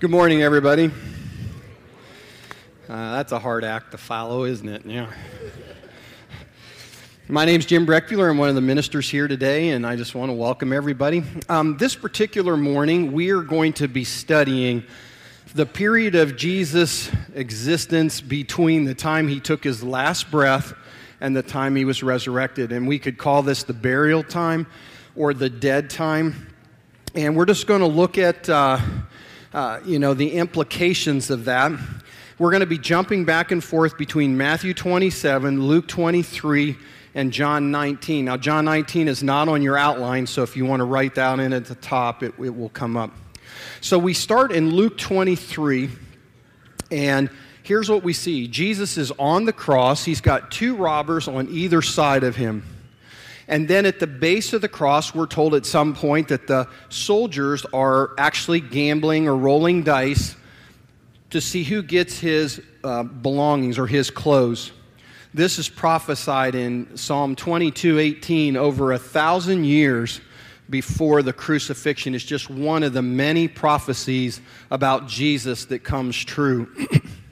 Good 0.00 0.10
morning, 0.10 0.42
everybody. 0.42 0.90
Uh, 2.88 3.12
that's 3.16 3.32
a 3.32 3.38
hard 3.38 3.64
act 3.64 3.90
to 3.90 3.98
follow, 3.98 4.44
isn't 4.44 4.66
it? 4.66 4.86
Yeah. 4.86 5.12
My 7.28 7.44
name's 7.44 7.66
Jim 7.66 7.86
Breckbuehler. 7.86 8.30
I'm 8.30 8.38
one 8.38 8.48
of 8.48 8.54
the 8.54 8.62
ministers 8.62 9.10
here 9.10 9.28
today, 9.28 9.68
and 9.68 9.86
I 9.86 9.96
just 9.96 10.14
want 10.14 10.30
to 10.30 10.32
welcome 10.32 10.72
everybody. 10.72 11.22
Um, 11.50 11.76
this 11.76 11.94
particular 11.94 12.56
morning, 12.56 13.12
we 13.12 13.28
are 13.28 13.42
going 13.42 13.74
to 13.74 13.88
be 13.88 14.04
studying 14.04 14.84
the 15.54 15.66
period 15.66 16.14
of 16.14 16.34
Jesus' 16.34 17.10
existence 17.34 18.22
between 18.22 18.86
the 18.86 18.94
time 18.94 19.28
he 19.28 19.38
took 19.38 19.62
his 19.62 19.82
last 19.82 20.30
breath 20.30 20.72
and 21.20 21.36
the 21.36 21.42
time 21.42 21.76
he 21.76 21.84
was 21.84 22.02
resurrected. 22.02 22.72
And 22.72 22.88
we 22.88 22.98
could 22.98 23.18
call 23.18 23.42
this 23.42 23.64
the 23.64 23.74
burial 23.74 24.22
time 24.22 24.66
or 25.14 25.34
the 25.34 25.50
dead 25.50 25.90
time. 25.90 26.46
And 27.14 27.36
we're 27.36 27.44
just 27.44 27.66
going 27.66 27.80
to 27.82 27.86
look 27.86 28.16
at, 28.16 28.48
uh, 28.48 28.80
uh, 29.52 29.80
you 29.84 29.98
know, 29.98 30.14
the 30.14 30.32
implications 30.32 31.30
of 31.30 31.46
that. 31.46 31.72
We're 32.38 32.50
going 32.50 32.60
to 32.60 32.66
be 32.66 32.78
jumping 32.78 33.24
back 33.24 33.50
and 33.50 33.62
forth 33.62 33.98
between 33.98 34.36
Matthew 34.36 34.72
27, 34.72 35.62
Luke 35.62 35.86
23, 35.88 36.76
and 37.14 37.32
John 37.32 37.70
19. 37.70 38.24
Now, 38.24 38.36
John 38.36 38.64
19 38.64 39.08
is 39.08 39.22
not 39.22 39.48
on 39.48 39.62
your 39.62 39.76
outline, 39.76 40.26
so 40.26 40.42
if 40.42 40.56
you 40.56 40.64
want 40.64 40.80
to 40.80 40.84
write 40.84 41.16
that 41.16 41.40
in 41.40 41.52
at 41.52 41.66
the 41.66 41.74
top, 41.74 42.22
it, 42.22 42.34
it 42.38 42.56
will 42.56 42.68
come 42.68 42.96
up. 42.96 43.10
So 43.80 43.98
we 43.98 44.14
start 44.14 44.52
in 44.52 44.70
Luke 44.70 44.96
23, 44.96 45.90
and 46.90 47.28
here's 47.62 47.90
what 47.90 48.02
we 48.02 48.12
see 48.12 48.46
Jesus 48.46 48.96
is 48.96 49.12
on 49.18 49.44
the 49.44 49.52
cross, 49.52 50.04
he's 50.04 50.20
got 50.20 50.50
two 50.50 50.76
robbers 50.76 51.28
on 51.28 51.48
either 51.50 51.82
side 51.82 52.24
of 52.24 52.36
him. 52.36 52.64
And 53.50 53.66
then 53.66 53.84
at 53.84 53.98
the 53.98 54.06
base 54.06 54.52
of 54.52 54.60
the 54.62 54.68
cross, 54.68 55.12
we're 55.12 55.26
told 55.26 55.56
at 55.56 55.66
some 55.66 55.92
point 55.92 56.28
that 56.28 56.46
the 56.46 56.68
soldiers 56.88 57.66
are 57.72 58.12
actually 58.16 58.60
gambling 58.60 59.26
or 59.26 59.36
rolling 59.36 59.82
dice 59.82 60.36
to 61.30 61.40
see 61.40 61.64
who 61.64 61.82
gets 61.82 62.20
his 62.20 62.62
uh, 62.84 63.02
belongings 63.02 63.76
or 63.76 63.88
his 63.88 64.08
clothes. 64.08 64.70
This 65.34 65.58
is 65.58 65.68
prophesied 65.68 66.54
in 66.54 66.96
Psalm 66.96 67.34
22 67.34 67.98
18 67.98 68.56
over 68.56 68.92
a 68.92 68.98
thousand 68.98 69.64
years 69.64 70.20
before 70.70 71.20
the 71.20 71.32
crucifixion. 71.32 72.14
It's 72.14 72.24
just 72.24 72.50
one 72.50 72.84
of 72.84 72.92
the 72.92 73.02
many 73.02 73.48
prophecies 73.48 74.40
about 74.70 75.08
Jesus 75.08 75.64
that 75.66 75.80
comes 75.80 76.16
true. 76.16 76.68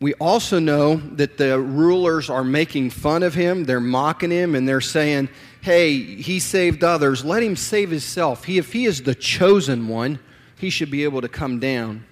we 0.00 0.14
also 0.14 0.58
know 0.60 0.96
that 0.96 1.38
the 1.38 1.58
rulers 1.58 2.30
are 2.30 2.44
making 2.44 2.90
fun 2.90 3.22
of 3.22 3.34
him, 3.34 3.64
they're 3.64 3.80
mocking 3.80 4.30
him, 4.30 4.54
and 4.54 4.68
they're 4.68 4.80
saying, 4.80 5.28
Hey, 5.60 5.98
he 5.98 6.38
saved 6.38 6.84
others. 6.84 7.24
Let 7.24 7.42
him 7.42 7.56
save 7.56 7.90
himself. 7.90 8.44
He, 8.44 8.58
if 8.58 8.72
he 8.72 8.84
is 8.84 9.02
the 9.02 9.14
chosen 9.14 9.88
one, 9.88 10.20
he 10.56 10.70
should 10.70 10.90
be 10.90 11.02
able 11.02 11.20
to 11.20 11.28
come 11.28 11.58
down. 11.58 12.04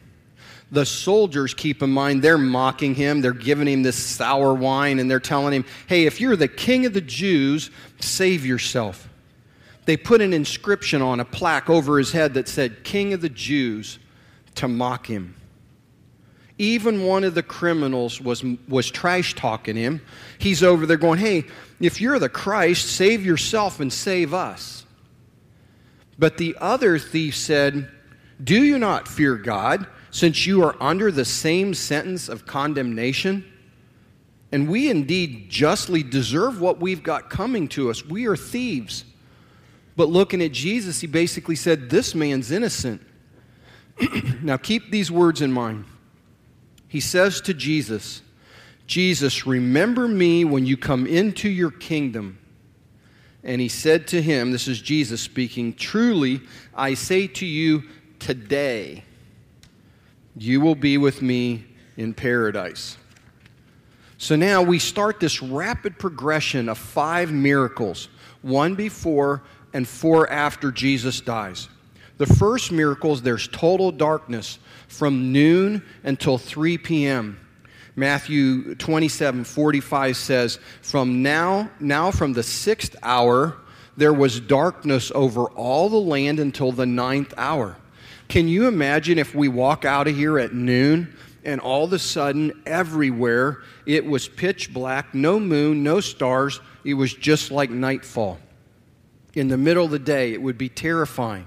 The 0.73 0.85
soldiers, 0.85 1.55
keep 1.55 1.81
in 1.81 1.91
mind, 1.91 2.23
they're 2.23 2.39
mocking 2.39 2.97
him. 2.97 3.21
They're 3.21 3.33
giving 3.33 3.69
him 3.69 3.85
this 3.85 3.97
sour 3.97 4.53
wine 4.53 4.99
and 4.99 5.09
they're 5.09 5.21
telling 5.21 5.53
him, 5.53 5.65
hey, 5.87 6.07
if 6.07 6.21
you're 6.21 6.35
the 6.35 6.49
king 6.49 6.87
of 6.87 6.93
the 6.93 7.01
Jews, 7.01 7.71
save 8.01 8.45
yourself. 8.45 9.09
They 9.85 9.97
put 9.97 10.21
an 10.21 10.33
inscription 10.33 11.03
on 11.03 11.21
a 11.21 11.25
plaque 11.25 11.71
over 11.71 11.99
his 11.99 12.11
head 12.11 12.35
that 12.35 12.49
said, 12.49 12.83
King 12.83 13.13
of 13.13 13.21
the 13.21 13.29
Jews, 13.29 14.01
to 14.57 14.67
mock 14.67 15.07
him. 15.07 15.37
Even 16.59 17.05
one 17.05 17.25
of 17.25 17.35
the 17.35 17.43
criminals 17.43 18.21
was, 18.21 18.43
was 18.67 18.91
trash 18.91 19.35
talking 19.35 19.77
him. 19.77 20.01
He's 20.39 20.63
over 20.63 20.87
there 20.87 20.97
going, 20.97 21.19
Hey, 21.19 21.45
if 21.81 22.01
you're 22.01 22.19
the 22.19 22.29
Christ, 22.29 22.87
save 22.87 23.25
yourself 23.25 23.81
and 23.81 23.93
save 23.93 24.33
us. 24.33 24.87
But 26.19 26.39
the 26.39 26.57
other 26.61 26.99
thief 26.99 27.37
said, 27.37 27.91
Do 28.43 28.63
you 28.63 28.79
not 28.79 29.07
fear 29.07 29.37
God? 29.37 29.87
since 30.17 30.47
you 30.47 30.65
are 30.65 30.75
under 30.81 31.13
the 31.13 31.27
same 31.27 31.75
sentence 31.75 32.31
of 32.31 32.47
condemnation? 32.47 33.45
And 34.51 34.67
we 34.67 34.89
indeed 34.89 35.51
justly 35.51 36.03
deserve 36.03 36.59
what 36.59 36.81
we've 36.81 37.03
got 37.03 37.29
coming 37.29 37.69
to 37.69 37.91
us. 37.91 38.03
We 38.03 38.27
are 38.27 38.35
thieves. 38.35 39.05
But 39.95 40.09
looking 40.09 40.41
at 40.41 40.53
Jesus, 40.53 41.03
he 41.03 41.07
basically 41.07 41.55
said, 41.55 41.91
This 41.91 42.15
man's 42.15 42.51
innocent. 42.51 43.03
now 44.43 44.57
keep 44.57 44.91
these 44.91 45.11
words 45.11 45.43
in 45.43 45.53
mind. 45.53 45.85
He 46.89 47.01
says 47.01 47.41
to 47.43 47.55
Jesus, 47.55 48.23
Jesus, 48.87 49.47
remember 49.47 50.07
me 50.07 50.45
when 50.45 50.67
you 50.67 50.77
come 50.77 51.07
into 51.07 51.49
your 51.49 51.71
kingdom. 51.71 52.39
And 53.43 53.61
he 53.61 53.69
said 53.69 54.09
to 54.09 54.23
him, 54.23 54.53
This 54.53 54.69
is 54.69 54.81
Jesus 54.81 55.21
speaking, 55.21 55.75
Truly, 55.75 56.41
I 56.75 56.95
say 56.95 57.27
to 57.29 57.47
you 57.47 57.85
today, 58.19 59.05
you 60.37 60.61
will 60.61 60.75
be 60.75 60.99
with 60.99 61.23
me 61.23 61.65
in 61.97 62.13
paradise. 62.13 62.97
So 64.19 64.35
now 64.37 64.63
we 64.63 64.79
start 64.79 65.21
this 65.21 65.43
rapid 65.43 65.99
progression 65.99 66.69
of 66.69 66.79
five 66.79 67.33
miracles 67.33 68.09
one 68.43 68.75
before 68.75 69.43
and 69.73 69.87
four 69.87 70.31
after 70.31 70.71
Jesus 70.71 71.21
dies. 71.21 71.69
The 72.19 72.27
first 72.27 72.73
miracles, 72.73 73.23
there's 73.23 73.49
total 73.49 73.93
darkness 73.93 74.59
from 74.89 75.33
noon 75.33 75.83
until 76.03 76.39
3 76.39 76.79
p.m. 76.79 77.41
Matthew 77.95 78.75
27 78.75 79.45
45 79.45 80.17
says, 80.17 80.59
From 80.83 81.23
now, 81.23 81.71
now 81.81 82.11
from 82.11 82.35
the 82.35 82.43
sixth 82.43 82.95
hour, 83.03 83.57
there 83.97 84.13
was 84.13 84.41
darkness 84.41 85.11
over 85.15 85.47
all 85.47 85.89
the 85.89 85.97
land 85.97 86.39
until 86.39 86.73
the 86.73 86.87
ninth 86.87 87.33
hour. 87.39 87.77
Can 88.29 88.49
you 88.49 88.67
imagine 88.67 89.19
if 89.19 89.35
we 89.35 89.49
walk 89.49 89.85
out 89.85 90.09
of 90.09 90.17
here 90.17 90.39
at 90.39 90.53
noon 90.53 91.17
and 91.45 91.61
all 91.61 91.85
of 91.85 91.93
a 91.93 91.99
sudden, 91.99 92.53
everywhere, 92.67 93.63
it 93.87 94.05
was 94.05 94.29
pitch 94.29 94.75
black, 94.75 95.15
no 95.15 95.39
moon, 95.39 95.85
no 95.85 96.01
stars. 96.01 96.61
It 96.85 96.95
was 96.95 97.15
just 97.15 97.53
like 97.53 97.71
nightfall. 97.71 98.39
In 99.35 99.49
the 99.49 99.57
middle 99.57 99.85
of 99.85 99.93
the 99.93 99.99
day, 99.99 100.33
it 100.33 100.43
would 100.43 100.59
be 100.59 100.69
terrifying. 100.69 101.47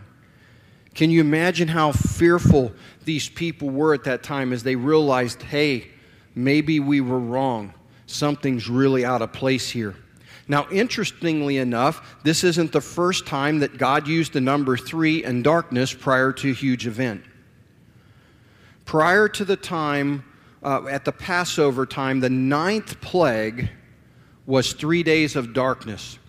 Can 0.99 1.09
you 1.09 1.21
imagine 1.21 1.69
how 1.69 1.93
fearful 1.93 2.73
these 3.05 3.29
people 3.29 3.69
were 3.69 3.93
at 3.93 4.03
that 4.03 4.21
time 4.21 4.51
as 4.51 4.63
they 4.63 4.75
realized, 4.75 5.41
hey, 5.41 5.87
maybe 6.35 6.81
we 6.81 6.99
were 6.99 7.21
wrong? 7.21 7.73
Something's 8.05 8.67
really 8.67 9.05
out 9.05 9.21
of 9.21 9.31
place 9.31 9.69
here. 9.69 9.95
Now, 10.49 10.67
interestingly 10.69 11.55
enough, 11.55 12.17
this 12.23 12.43
isn't 12.43 12.73
the 12.73 12.81
first 12.81 13.25
time 13.25 13.59
that 13.59 13.77
God 13.77 14.09
used 14.09 14.33
the 14.33 14.41
number 14.41 14.75
three 14.75 15.23
and 15.23 15.41
darkness 15.41 15.93
prior 15.93 16.33
to 16.33 16.51
a 16.51 16.53
huge 16.53 16.85
event. 16.85 17.23
Prior 18.83 19.29
to 19.29 19.45
the 19.45 19.55
time, 19.55 20.25
uh, 20.61 20.85
at 20.87 21.05
the 21.05 21.13
Passover 21.13 21.85
time, 21.85 22.19
the 22.19 22.29
ninth 22.29 22.99
plague 22.99 23.69
was 24.45 24.73
three 24.73 25.03
days 25.03 25.37
of 25.37 25.53
darkness. 25.53 26.19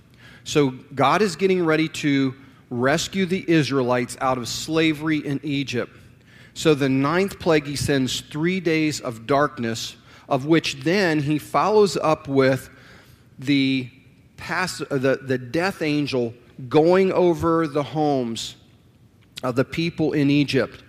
So 0.45 0.71
God 0.95 1.23
is 1.23 1.35
getting 1.35 1.65
ready 1.65 1.89
to 1.89 2.37
rescue 2.71 3.27
the 3.27 3.45
Israelites 3.49 4.17
out 4.21 4.39
of 4.39 4.49
slavery 4.49 5.19
in 5.19 5.41
Egypt. 5.43 5.93
So 6.55 6.75
the 6.75 6.89
ninth 6.89 7.39
plague, 7.39 7.67
he 7.67 7.77
sends 7.77 8.21
three 8.21 8.61
days 8.61 9.01
of 9.01 9.27
darkness, 9.27 9.97
of 10.29 10.47
which 10.47 10.77
then 10.83 11.21
he 11.21 11.39
follows 11.39 11.97
up 11.97 12.29
with 12.29 12.71
the 13.39 13.91
pass, 14.37 14.79
the, 14.79 15.19
the 15.23 15.39
death 15.39 15.83
angel 15.83 16.35
going 16.69 17.13
over 17.13 17.67
the 17.67 17.83
homes 17.83 18.57
of 19.43 19.57
the 19.57 19.65
people 19.65 20.13
in 20.13 20.31
Egypt. 20.31 20.85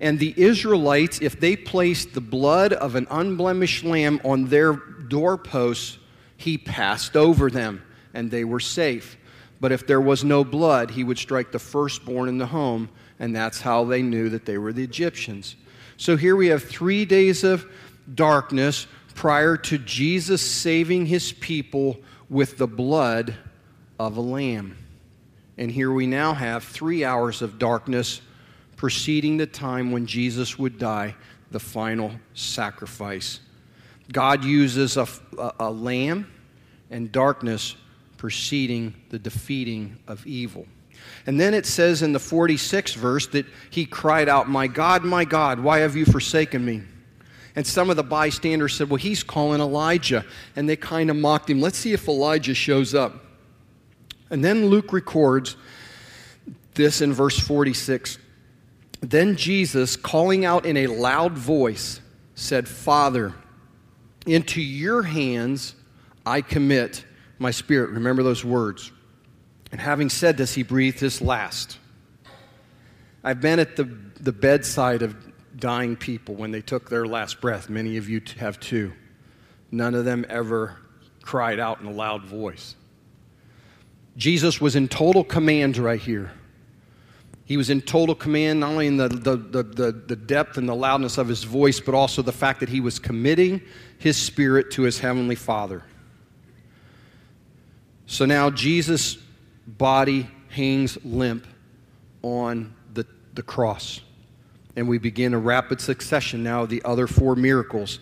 And 0.00 0.18
the 0.18 0.32
Israelites, 0.36 1.18
if 1.20 1.40
they 1.40 1.56
placed 1.56 2.14
the 2.14 2.20
blood 2.20 2.72
of 2.72 2.94
an 2.94 3.06
unblemished 3.10 3.84
lamb 3.84 4.20
on 4.24 4.46
their 4.46 4.74
doorposts, 4.74 5.98
he 6.36 6.56
passed 6.56 7.16
over 7.16 7.50
them 7.50 7.82
and 8.14 8.30
they 8.30 8.44
were 8.44 8.60
safe. 8.60 9.16
But 9.60 9.72
if 9.72 9.86
there 9.86 10.00
was 10.00 10.24
no 10.24 10.44
blood, 10.44 10.90
he 10.90 11.04
would 11.04 11.18
strike 11.18 11.50
the 11.52 11.58
firstborn 11.58 12.28
in 12.28 12.38
the 12.38 12.46
home, 12.46 12.88
and 13.18 13.34
that's 13.34 13.60
how 13.60 13.84
they 13.84 14.02
knew 14.02 14.28
that 14.28 14.46
they 14.46 14.58
were 14.58 14.72
the 14.72 14.84
Egyptians. 14.84 15.56
So 15.96 16.16
here 16.16 16.36
we 16.36 16.46
have 16.48 16.62
three 16.62 17.04
days 17.04 17.42
of 17.42 17.66
darkness 18.14 18.86
prior 19.14 19.56
to 19.56 19.78
Jesus 19.78 20.40
saving 20.40 21.06
his 21.06 21.32
people 21.32 21.98
with 22.30 22.56
the 22.56 22.68
blood 22.68 23.34
of 23.98 24.16
a 24.16 24.20
lamb. 24.20 24.76
And 25.56 25.72
here 25.72 25.90
we 25.90 26.06
now 26.06 26.34
have 26.34 26.62
three 26.62 27.04
hours 27.04 27.42
of 27.42 27.58
darkness 27.58 28.20
preceding 28.76 29.36
the 29.38 29.46
time 29.46 29.90
when 29.90 30.06
Jesus 30.06 30.56
would 30.56 30.78
die, 30.78 31.16
the 31.50 31.58
final 31.58 32.12
sacrifice. 32.32 33.40
God 34.12 34.44
uses 34.44 34.96
a, 34.96 35.08
a, 35.36 35.52
a 35.58 35.70
lamb 35.70 36.30
and 36.90 37.10
darkness 37.10 37.74
preceding 38.18 38.94
the 39.08 39.18
defeating 39.18 39.96
of 40.06 40.26
evil. 40.26 40.66
And 41.26 41.40
then 41.40 41.54
it 41.54 41.64
says 41.64 42.02
in 42.02 42.12
the 42.12 42.18
46th 42.18 42.96
verse 42.96 43.26
that 43.28 43.46
he 43.70 43.86
cried 43.86 44.28
out, 44.28 44.48
My 44.48 44.66
God, 44.66 45.04
my 45.04 45.24
God, 45.24 45.60
why 45.60 45.78
have 45.78 45.96
you 45.96 46.04
forsaken 46.04 46.64
me? 46.64 46.82
And 47.56 47.66
some 47.66 47.90
of 47.90 47.96
the 47.96 48.02
bystanders 48.02 48.74
said, 48.74 48.90
Well, 48.90 48.98
he's 48.98 49.22
calling 49.22 49.60
Elijah. 49.60 50.24
And 50.56 50.68
they 50.68 50.76
kind 50.76 51.10
of 51.10 51.16
mocked 51.16 51.48
him. 51.48 51.60
Let's 51.60 51.78
see 51.78 51.92
if 51.92 52.08
Elijah 52.08 52.54
shows 52.54 52.94
up. 52.94 53.24
And 54.30 54.44
then 54.44 54.66
Luke 54.66 54.92
records 54.92 55.56
this 56.74 57.00
in 57.00 57.12
verse 57.12 57.38
46. 57.38 58.18
Then 59.00 59.36
Jesus, 59.36 59.96
calling 59.96 60.44
out 60.44 60.66
in 60.66 60.76
a 60.76 60.86
loud 60.88 61.32
voice, 61.32 62.00
said, 62.34 62.68
Father, 62.68 63.34
into 64.26 64.60
your 64.60 65.02
hands 65.02 65.74
I 66.26 66.42
commit 66.42 67.04
my 67.38 67.50
spirit. 67.50 67.90
Remember 67.90 68.22
those 68.22 68.44
words. 68.44 68.92
And 69.70 69.80
having 69.80 70.08
said 70.08 70.36
this, 70.36 70.54
he 70.54 70.62
breathed 70.62 71.00
his 71.00 71.20
last. 71.20 71.78
I've 73.22 73.40
been 73.40 73.58
at 73.58 73.76
the, 73.76 73.84
the 74.20 74.32
bedside 74.32 75.02
of 75.02 75.14
dying 75.58 75.96
people 75.96 76.34
when 76.34 76.50
they 76.50 76.60
took 76.60 76.88
their 76.88 77.06
last 77.06 77.40
breath. 77.40 77.68
Many 77.68 77.96
of 77.96 78.08
you 78.08 78.22
have 78.38 78.58
too. 78.60 78.92
None 79.70 79.94
of 79.94 80.04
them 80.04 80.24
ever 80.28 80.76
cried 81.22 81.60
out 81.60 81.80
in 81.80 81.86
a 81.86 81.92
loud 81.92 82.24
voice. 82.24 82.74
Jesus 84.16 84.60
was 84.60 84.76
in 84.76 84.88
total 84.88 85.22
command 85.22 85.76
right 85.76 86.00
here. 86.00 86.32
He 87.44 87.56
was 87.56 87.70
in 87.70 87.80
total 87.80 88.14
command, 88.14 88.60
not 88.60 88.72
only 88.72 88.86
in 88.86 88.98
the, 88.98 89.08
the, 89.08 89.36
the, 89.36 89.92
the, 90.06 90.16
depth 90.16 90.58
and 90.58 90.68
the 90.68 90.74
loudness 90.74 91.16
of 91.16 91.28
his 91.28 91.44
voice, 91.44 91.80
but 91.80 91.94
also 91.94 92.20
the 92.20 92.32
fact 92.32 92.60
that 92.60 92.68
he 92.68 92.80
was 92.80 92.98
committing 92.98 93.62
his 93.98 94.18
spirit 94.18 94.70
to 94.72 94.82
his 94.82 94.98
heavenly 94.98 95.34
Father. 95.34 95.82
So 98.08 98.24
now 98.24 98.48
Jesus' 98.48 99.18
body 99.66 100.28
hangs 100.48 100.96
limp 101.04 101.46
on 102.22 102.74
the, 102.94 103.06
the 103.34 103.42
cross. 103.42 104.00
And 104.76 104.88
we 104.88 104.96
begin 104.96 105.34
a 105.34 105.38
rapid 105.38 105.78
succession 105.78 106.42
now 106.42 106.62
of 106.62 106.70
the 106.70 106.82
other 106.84 107.06
four 107.06 107.36
miracles. 107.36 108.00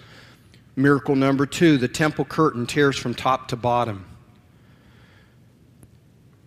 Miracle 0.76 1.16
number 1.16 1.44
two 1.44 1.76
the 1.76 1.88
temple 1.88 2.24
curtain 2.24 2.66
tears 2.66 2.96
from 2.96 3.14
top 3.14 3.48
to 3.48 3.56
bottom. 3.56 4.06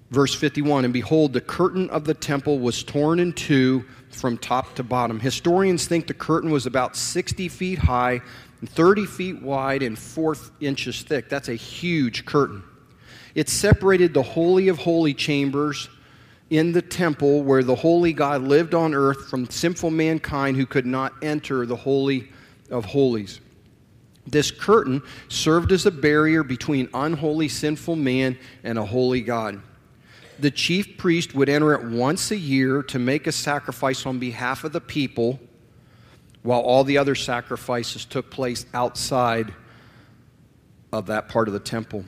Verse 0.09 0.33
51 0.33 0.85
And 0.85 0.93
behold, 0.93 1.33
the 1.33 1.41
curtain 1.41 1.89
of 1.89 2.05
the 2.05 2.13
temple 2.13 2.59
was 2.59 2.81
torn 2.81 3.19
in 3.19 3.33
two 3.33 3.83
from 4.09 4.37
top 4.37 4.73
to 4.75 4.83
bottom. 4.83 5.19
Historians 5.19 5.85
think 5.85 6.07
the 6.07 6.13
curtain 6.13 6.49
was 6.49 6.65
about 6.65 6.95
60 6.95 7.49
feet 7.49 7.79
high, 7.79 8.21
30 8.65 9.05
feet 9.05 9.41
wide, 9.41 9.83
and 9.83 9.99
4 9.99 10.37
inches 10.61 11.01
thick. 11.01 11.27
That's 11.27 11.49
a 11.49 11.55
huge 11.55 12.25
curtain. 12.25 12.63
It 13.39 13.47
separated 13.47 14.13
the 14.13 14.21
Holy 14.21 14.67
of 14.67 14.79
Holy 14.79 15.13
chambers 15.13 15.87
in 16.49 16.73
the 16.73 16.81
temple 16.81 17.41
where 17.41 17.63
the 17.63 17.73
Holy 17.73 18.11
God 18.11 18.41
lived 18.41 18.73
on 18.73 18.93
earth 18.93 19.29
from 19.29 19.49
sinful 19.49 19.91
mankind 19.91 20.57
who 20.57 20.65
could 20.65 20.85
not 20.85 21.13
enter 21.21 21.65
the 21.65 21.77
Holy 21.77 22.27
of 22.69 22.83
Holies. 22.83 23.39
This 24.27 24.51
curtain 24.51 25.01
served 25.29 25.71
as 25.71 25.85
a 25.85 25.91
barrier 25.91 26.43
between 26.43 26.89
unholy, 26.93 27.47
sinful 27.47 27.95
man 27.95 28.37
and 28.65 28.77
a 28.77 28.83
holy 28.83 29.21
God 29.21 29.61
the 30.37 30.51
chief 30.51 30.97
priest 30.97 31.33
would 31.33 31.47
enter 31.47 31.73
it 31.73 31.83
once 31.83 32.31
a 32.31 32.37
year 32.37 32.83
to 32.83 32.99
make 32.99 33.25
a 33.25 33.31
sacrifice 33.31 34.05
on 34.05 34.19
behalf 34.19 34.65
of 34.65 34.73
the 34.73 34.81
people, 34.81 35.39
while 36.43 36.59
all 36.59 36.83
the 36.83 36.97
other 36.97 37.15
sacrifices 37.15 38.03
took 38.03 38.29
place 38.29 38.65
outside 38.73 39.53
of 40.91 41.05
that 41.05 41.29
part 41.29 41.47
of 41.47 41.53
the 41.53 41.59
temple. 41.61 42.03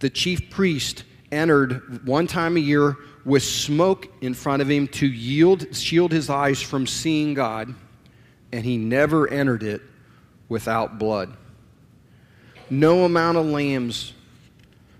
The 0.00 0.10
chief 0.10 0.50
priest 0.50 1.04
entered 1.30 2.06
one 2.06 2.26
time 2.26 2.56
a 2.56 2.60
year 2.60 2.96
with 3.24 3.42
smoke 3.42 4.08
in 4.20 4.34
front 4.34 4.62
of 4.62 4.70
him 4.70 4.88
to 4.88 5.06
yield, 5.06 5.74
shield 5.76 6.10
his 6.10 6.28
eyes 6.28 6.60
from 6.60 6.86
seeing 6.86 7.34
God, 7.34 7.74
and 8.52 8.64
he 8.64 8.76
never 8.76 9.28
entered 9.28 9.62
it 9.62 9.82
without 10.48 10.98
blood. 10.98 11.36
No 12.70 13.04
amount 13.04 13.36
of 13.36 13.46
lambs, 13.46 14.14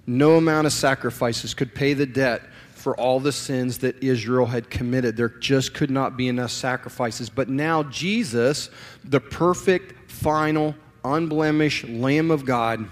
no 0.06 0.36
amount 0.36 0.66
of 0.66 0.72
sacrifices 0.72 1.54
could 1.54 1.74
pay 1.74 1.94
the 1.94 2.06
debt 2.06 2.42
for 2.74 2.96
all 2.96 3.20
the 3.20 3.32
sins 3.32 3.78
that 3.78 4.02
Israel 4.02 4.46
had 4.46 4.70
committed. 4.70 5.16
There 5.16 5.28
just 5.28 5.74
could 5.74 5.90
not 5.90 6.16
be 6.16 6.28
enough 6.28 6.50
sacrifices. 6.50 7.28
But 7.28 7.48
now, 7.48 7.82
Jesus, 7.84 8.70
the 9.04 9.20
perfect, 9.20 10.10
final, 10.10 10.74
unblemished 11.04 11.88
Lamb 11.88 12.30
of 12.30 12.44
God, 12.44 12.88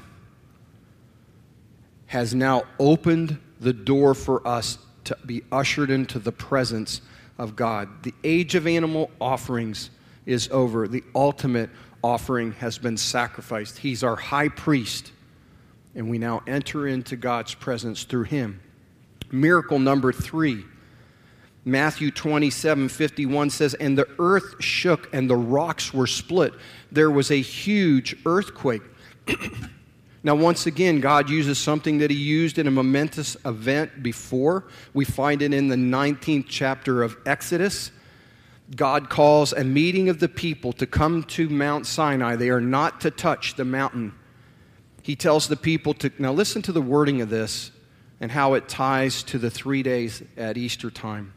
has 2.09 2.35
now 2.35 2.65
opened 2.79 3.39
the 3.61 3.73
door 3.73 4.15
for 4.15 4.47
us 4.47 4.79
to 5.05 5.17
be 5.25 5.43
ushered 5.53 5.91
into 5.91 6.19
the 6.19 6.33
presence 6.33 7.01
of 7.39 7.55
God. 7.55 8.03
The 8.03 8.15
age 8.25 8.55
of 8.55 8.67
animal 8.67 9.11
offerings 9.21 9.91
is 10.27 10.49
over, 10.51 10.89
the 10.89 11.05
ultimate 11.15 11.71
offering 12.03 12.53
has 12.53 12.79
been 12.79 12.97
sacrificed. 12.97 13.79
He's 13.79 14.03
our 14.03 14.17
high 14.17 14.49
priest, 14.49 15.13
and 15.95 16.11
we 16.11 16.19
now 16.19 16.43
enter 16.47 16.87
into 16.87 17.17
God's 17.17 17.55
presence 17.55 18.05
through 18.05 18.25
him. 18.25 18.61
Miracle 19.31 19.79
number 19.79 20.13
three. 20.13 20.65
Matthew 21.65 22.11
27 22.11 22.89
51 22.89 23.51
says, 23.51 23.75
And 23.75 23.99
the 23.99 24.09
earth 24.19 24.55
shook 24.61 25.13
and 25.13 25.29
the 25.29 25.37
rocks 25.37 25.93
were 25.93 26.07
split. 26.07 26.55
There 26.91 27.11
was 27.11 27.31
a 27.31 27.41
huge 27.41 28.17
earthquake. 28.25 28.83
now, 30.25 30.35
once 30.35 30.67
again, 30.67 31.01
God 31.01 31.31
uses 31.31 31.59
something 31.59 31.99
that 31.99 32.11
He 32.11 32.17
used 32.17 32.59
in 32.59 32.67
a 32.67 32.73
momentous 32.73 33.37
event 33.45 34.03
before. 34.03 34.65
We 34.93 35.05
find 35.05 35.43
it 35.43 35.55
in 35.55 35.69
the 35.69 35.77
19th 35.77 36.47
chapter 36.49 37.03
of 37.03 37.17
Exodus. 37.25 37.93
God 38.75 39.09
calls 39.09 39.53
a 39.53 39.63
meeting 39.63 40.09
of 40.09 40.19
the 40.19 40.29
people 40.29 40.73
to 40.75 40.87
come 40.87 41.23
to 41.25 41.49
Mount 41.49 41.87
Sinai. 41.87 42.35
They 42.37 42.51
are 42.51 42.61
not 42.61 43.01
to 43.03 43.11
touch 43.11 43.55
the 43.55 43.65
mountain. 43.65 44.13
He 45.03 45.15
tells 45.15 45.49
the 45.49 45.57
people 45.57 45.95
to, 45.95 46.11
now 46.19 46.33
listen 46.33 46.63
to 46.63 46.73
the 46.73 46.83
wording 46.83 47.21
of 47.21 47.31
this 47.31 47.71
and 48.21 48.31
how 48.31 48.55
it 48.55 48.69
ties 48.69 49.23
to 49.23 49.39
the 49.39 49.51
three 49.51 49.85
days 49.85 50.23
at 50.37 50.57
Easter 50.57 50.91
time. 50.91 51.33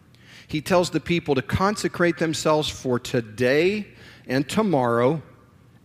He 0.48 0.60
tells 0.60 0.89
the 0.89 1.00
people 1.00 1.36
to 1.36 1.42
consecrate 1.42 2.18
themselves 2.18 2.68
for 2.68 3.00
today 3.00 3.88
and 4.28 4.50
tomorrow 4.50 5.21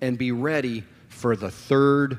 and 0.01 0.19
be 0.19 0.33
ready 0.33 0.83
for 1.09 1.37
the 1.37 1.51
third 1.51 2.19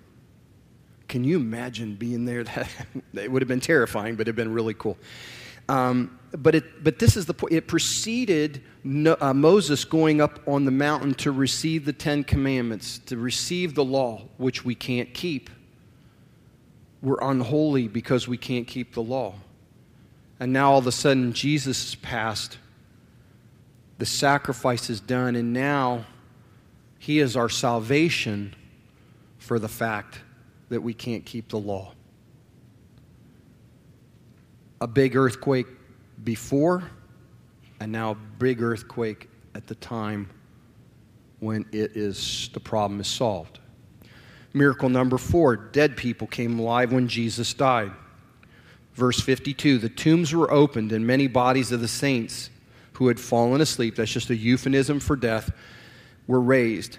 Can 1.11 1.25
you 1.25 1.35
imagine 1.35 1.95
being 1.95 2.23
there? 2.23 2.43
That, 2.53 2.69
it 3.13 3.29
would 3.29 3.41
have 3.41 3.49
been 3.49 3.59
terrifying, 3.59 4.15
but 4.15 4.21
it 4.21 4.31
would 4.31 4.37
have 4.39 4.47
been 4.47 4.53
really 4.53 4.73
cool. 4.73 4.97
Um, 5.67 6.17
but, 6.31 6.55
it, 6.55 6.81
but 6.81 6.99
this 6.99 7.17
is 7.17 7.25
the 7.25 7.33
point. 7.33 7.51
It 7.51 7.67
preceded 7.67 8.63
no, 8.85 9.17
uh, 9.19 9.33
Moses 9.33 9.83
going 9.83 10.21
up 10.21 10.39
on 10.47 10.63
the 10.63 10.71
mountain 10.71 11.13
to 11.15 11.33
receive 11.33 11.83
the 11.83 11.91
Ten 11.91 12.23
Commandments, 12.23 12.99
to 13.07 13.17
receive 13.17 13.75
the 13.75 13.83
law, 13.83 14.21
which 14.37 14.63
we 14.63 14.73
can't 14.73 15.13
keep. 15.13 15.49
We're 17.01 17.19
unholy 17.21 17.89
because 17.89 18.29
we 18.29 18.37
can't 18.37 18.65
keep 18.65 18.93
the 18.93 19.03
law. 19.03 19.35
And 20.39 20.53
now 20.53 20.71
all 20.71 20.79
of 20.79 20.87
a 20.87 20.93
sudden, 20.93 21.33
Jesus 21.33 21.89
is 21.89 21.95
passed. 21.95 22.57
The 23.97 24.05
sacrifice 24.05 24.89
is 24.89 25.01
done, 25.01 25.35
and 25.35 25.51
now 25.51 26.05
He 26.99 27.19
is 27.19 27.35
our 27.35 27.49
salvation 27.49 28.55
for 29.39 29.59
the 29.59 29.67
fact 29.67 30.19
that 30.71 30.81
we 30.81 30.93
can't 30.93 31.25
keep 31.25 31.49
the 31.49 31.57
law. 31.57 31.91
A 34.79 34.87
big 34.87 35.17
earthquake 35.17 35.67
before, 36.23 36.89
and 37.81 37.91
now 37.91 38.11
a 38.11 38.15
big 38.15 38.61
earthquake 38.61 39.29
at 39.53 39.67
the 39.67 39.75
time 39.75 40.29
when 41.41 41.65
it 41.73 41.97
is 41.97 42.49
the 42.53 42.59
problem 42.61 43.01
is 43.01 43.07
solved. 43.07 43.59
Miracle 44.53 44.87
number 44.87 45.17
four 45.17 45.57
dead 45.57 45.97
people 45.97 46.25
came 46.25 46.57
alive 46.57 46.93
when 46.93 47.09
Jesus 47.09 47.53
died. 47.53 47.91
Verse 48.93 49.19
52 49.19 49.77
The 49.77 49.89
tombs 49.89 50.33
were 50.33 50.49
opened, 50.49 50.93
and 50.93 51.05
many 51.05 51.27
bodies 51.27 51.73
of 51.73 51.81
the 51.81 51.87
saints 51.89 52.49
who 52.93 53.09
had 53.09 53.19
fallen 53.19 53.59
asleep, 53.59 53.97
that's 53.97 54.11
just 54.11 54.29
a 54.29 54.35
euphemism 54.35 55.01
for 55.01 55.17
death, 55.17 55.51
were 56.27 56.39
raised. 56.39 56.97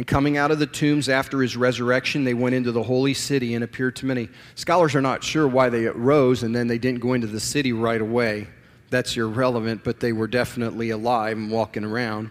And 0.00 0.06
coming 0.06 0.38
out 0.38 0.50
of 0.50 0.58
the 0.58 0.66
tombs 0.66 1.10
after 1.10 1.42
his 1.42 1.58
resurrection, 1.58 2.24
they 2.24 2.32
went 2.32 2.54
into 2.54 2.72
the 2.72 2.82
holy 2.82 3.12
city 3.12 3.52
and 3.52 3.62
appeared 3.62 3.96
to 3.96 4.06
many. 4.06 4.30
Scholars 4.54 4.94
are 4.94 5.02
not 5.02 5.22
sure 5.22 5.46
why 5.46 5.68
they 5.68 5.84
rose 5.88 6.42
and 6.42 6.56
then 6.56 6.68
they 6.68 6.78
didn't 6.78 7.00
go 7.00 7.12
into 7.12 7.26
the 7.26 7.38
city 7.38 7.74
right 7.74 8.00
away. 8.00 8.48
That's 8.88 9.14
irrelevant, 9.14 9.84
but 9.84 10.00
they 10.00 10.14
were 10.14 10.26
definitely 10.26 10.88
alive 10.88 11.36
and 11.36 11.50
walking 11.50 11.84
around. 11.84 12.30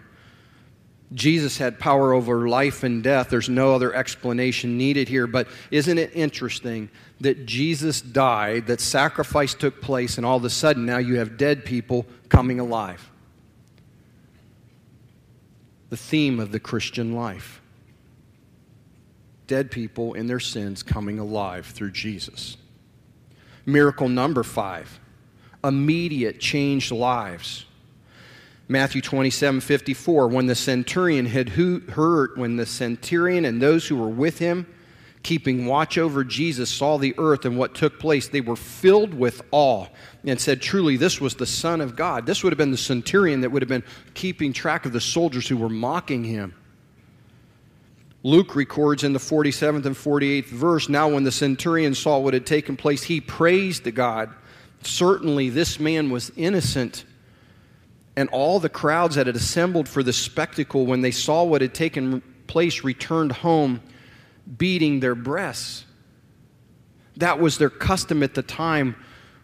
Jesus 1.14 1.60
had 1.60 1.78
power 1.78 2.12
over 2.12 2.50
life 2.50 2.82
and 2.82 3.04
death. 3.04 3.30
There's 3.30 3.50
no 3.50 3.76
other 3.76 3.94
explanation 3.94 4.76
needed 4.76 5.08
here. 5.08 5.28
But 5.28 5.48
isn't 5.70 6.00
it 6.00 6.10
interesting 6.16 6.90
that 7.22 7.46
Jesus 7.46 8.02
died, 8.02 8.66
that 8.66 8.82
sacrifice 8.82 9.54
took 9.54 9.80
place, 9.80 10.18
and 10.18 10.26
all 10.26 10.38
of 10.38 10.44
a 10.44 10.50
sudden 10.50 10.88
now 10.88 10.98
you 10.98 11.20
have 11.20 11.38
dead 11.38 11.66
people 11.66 12.08
coming 12.30 12.60
alive? 12.60 13.12
the 15.90 15.98
theme 15.98 16.40
of 16.40 16.52
the 16.52 16.60
Christian 16.60 17.14
life. 17.14 17.59
Dead 19.50 19.72
people 19.72 20.14
in 20.14 20.28
their 20.28 20.40
sins 20.40 20.84
coming 20.84 21.18
alive 21.18 21.66
through 21.66 21.90
Jesus. 21.90 22.56
Miracle 23.66 24.08
number 24.08 24.44
five 24.44 25.00
immediate 25.64 26.40
changed 26.40 26.92
lives. 26.92 27.66
Matthew 28.68 29.02
27 29.02 29.60
54, 29.60 30.28
when 30.28 30.46
the 30.46 30.54
centurion 30.54 31.26
had 31.26 31.50
heard, 31.50 32.38
when 32.38 32.58
the 32.58 32.66
centurion 32.68 33.44
and 33.44 33.60
those 33.60 33.88
who 33.88 33.96
were 33.96 34.08
with 34.08 34.38
him, 34.38 34.68
keeping 35.24 35.66
watch 35.66 35.98
over 35.98 36.24
Jesus, 36.24 36.70
saw 36.70 37.00
the 37.00 37.16
earth 37.18 37.44
and 37.44 37.58
what 37.58 37.74
took 37.74 37.98
place, 37.98 38.28
they 38.28 38.42
were 38.42 38.56
filled 38.56 39.16
with 39.16 39.42
awe 39.50 39.88
and 40.24 40.40
said, 40.40 40.62
Truly, 40.62 40.96
this 40.96 41.20
was 41.20 41.34
the 41.34 41.48
Son 41.48 41.82
of 41.82 41.96
God. 41.96 42.28
This 42.28 42.44
would 42.44 42.54
have 42.54 42.60
been 42.60 42.70
the 42.70 42.78
centurion 42.78 43.42
that 43.42 43.50
would 43.50 43.64
have 43.64 43.70
been 43.70 43.84
keeping 44.14 44.54
track 44.54 44.86
of 44.86 44.94
the 44.94 45.02
soldiers 45.02 45.48
who 45.48 45.58
were 45.58 45.70
mocking 45.70 46.24
him. 46.24 46.54
Luke 48.24 48.56
records 48.56 49.04
in 49.04 49.14
the 49.14 49.20
47th 49.20 49.86
and 49.86 49.96
48th 49.96 50.46
verse 50.46 50.90
Now, 50.90 51.08
when 51.08 51.24
the 51.24 51.32
centurion 51.32 51.96
saw 51.96 52.20
what 52.20 52.34
had 52.34 52.46
taken 52.46 52.76
place, 52.76 53.04
he 53.04 53.22
praised 53.22 53.84
the 53.84 53.92
God. 53.92 54.30
Certainly, 54.82 55.50
this 55.50 55.80
man 55.80 56.10
was 56.10 56.32
innocent. 56.36 57.06
And 58.16 58.28
all 58.30 58.60
the 58.60 58.70
crowds 58.70 59.16
that 59.16 59.28
had 59.28 59.38
assembled 59.38 59.88
for 59.88 60.04
the 60.04 60.12
spectacle, 60.12 60.86
when 60.86 61.02
they 61.02 61.12
saw 61.12 61.44
what 61.44 61.62
had 61.62 61.74
taken 61.74 62.22
place, 62.48 62.84
returned 62.84 63.32
home 63.32 63.82
beating 64.58 65.00
their 65.00 65.16
breasts. 65.16 65.86
That 67.18 67.40
was 67.40 67.58
their 67.58 67.70
custom 67.70 68.24
at 68.24 68.34
the 68.34 68.42
time 68.42 68.96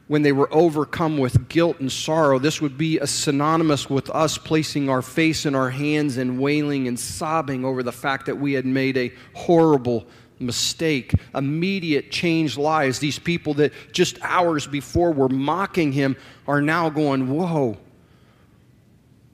when 0.07 0.21
they 0.21 0.31
were 0.31 0.53
overcome 0.53 1.17
with 1.17 1.49
guilt 1.49 1.79
and 1.79 1.91
sorrow. 1.91 2.37
This 2.37 2.61
would 2.61 2.77
be 2.77 2.99
a 2.99 3.07
synonymous 3.07 3.89
with 3.89 4.09
us 4.11 4.37
placing 4.37 4.89
our 4.89 5.01
face 5.01 5.45
in 5.45 5.55
our 5.55 5.71
hands 5.71 6.17
and 6.17 6.39
wailing 6.39 6.87
and 6.87 6.99
sobbing 6.99 7.65
over 7.65 7.81
the 7.81 7.91
fact 7.91 8.27
that 8.27 8.37
we 8.37 8.53
had 8.53 8.65
made 8.65 8.97
a 8.97 9.11
horrible 9.33 10.05
mistake. 10.39 11.13
Immediate 11.33 12.11
changed 12.11 12.57
lives. 12.57 12.99
These 12.99 13.19
people 13.19 13.55
that 13.55 13.73
just 13.91 14.17
hours 14.21 14.67
before 14.67 15.11
were 15.11 15.29
mocking 15.29 15.91
him 15.91 16.17
are 16.47 16.61
now 16.61 16.89
going, 16.89 17.27
Whoa, 17.29 17.77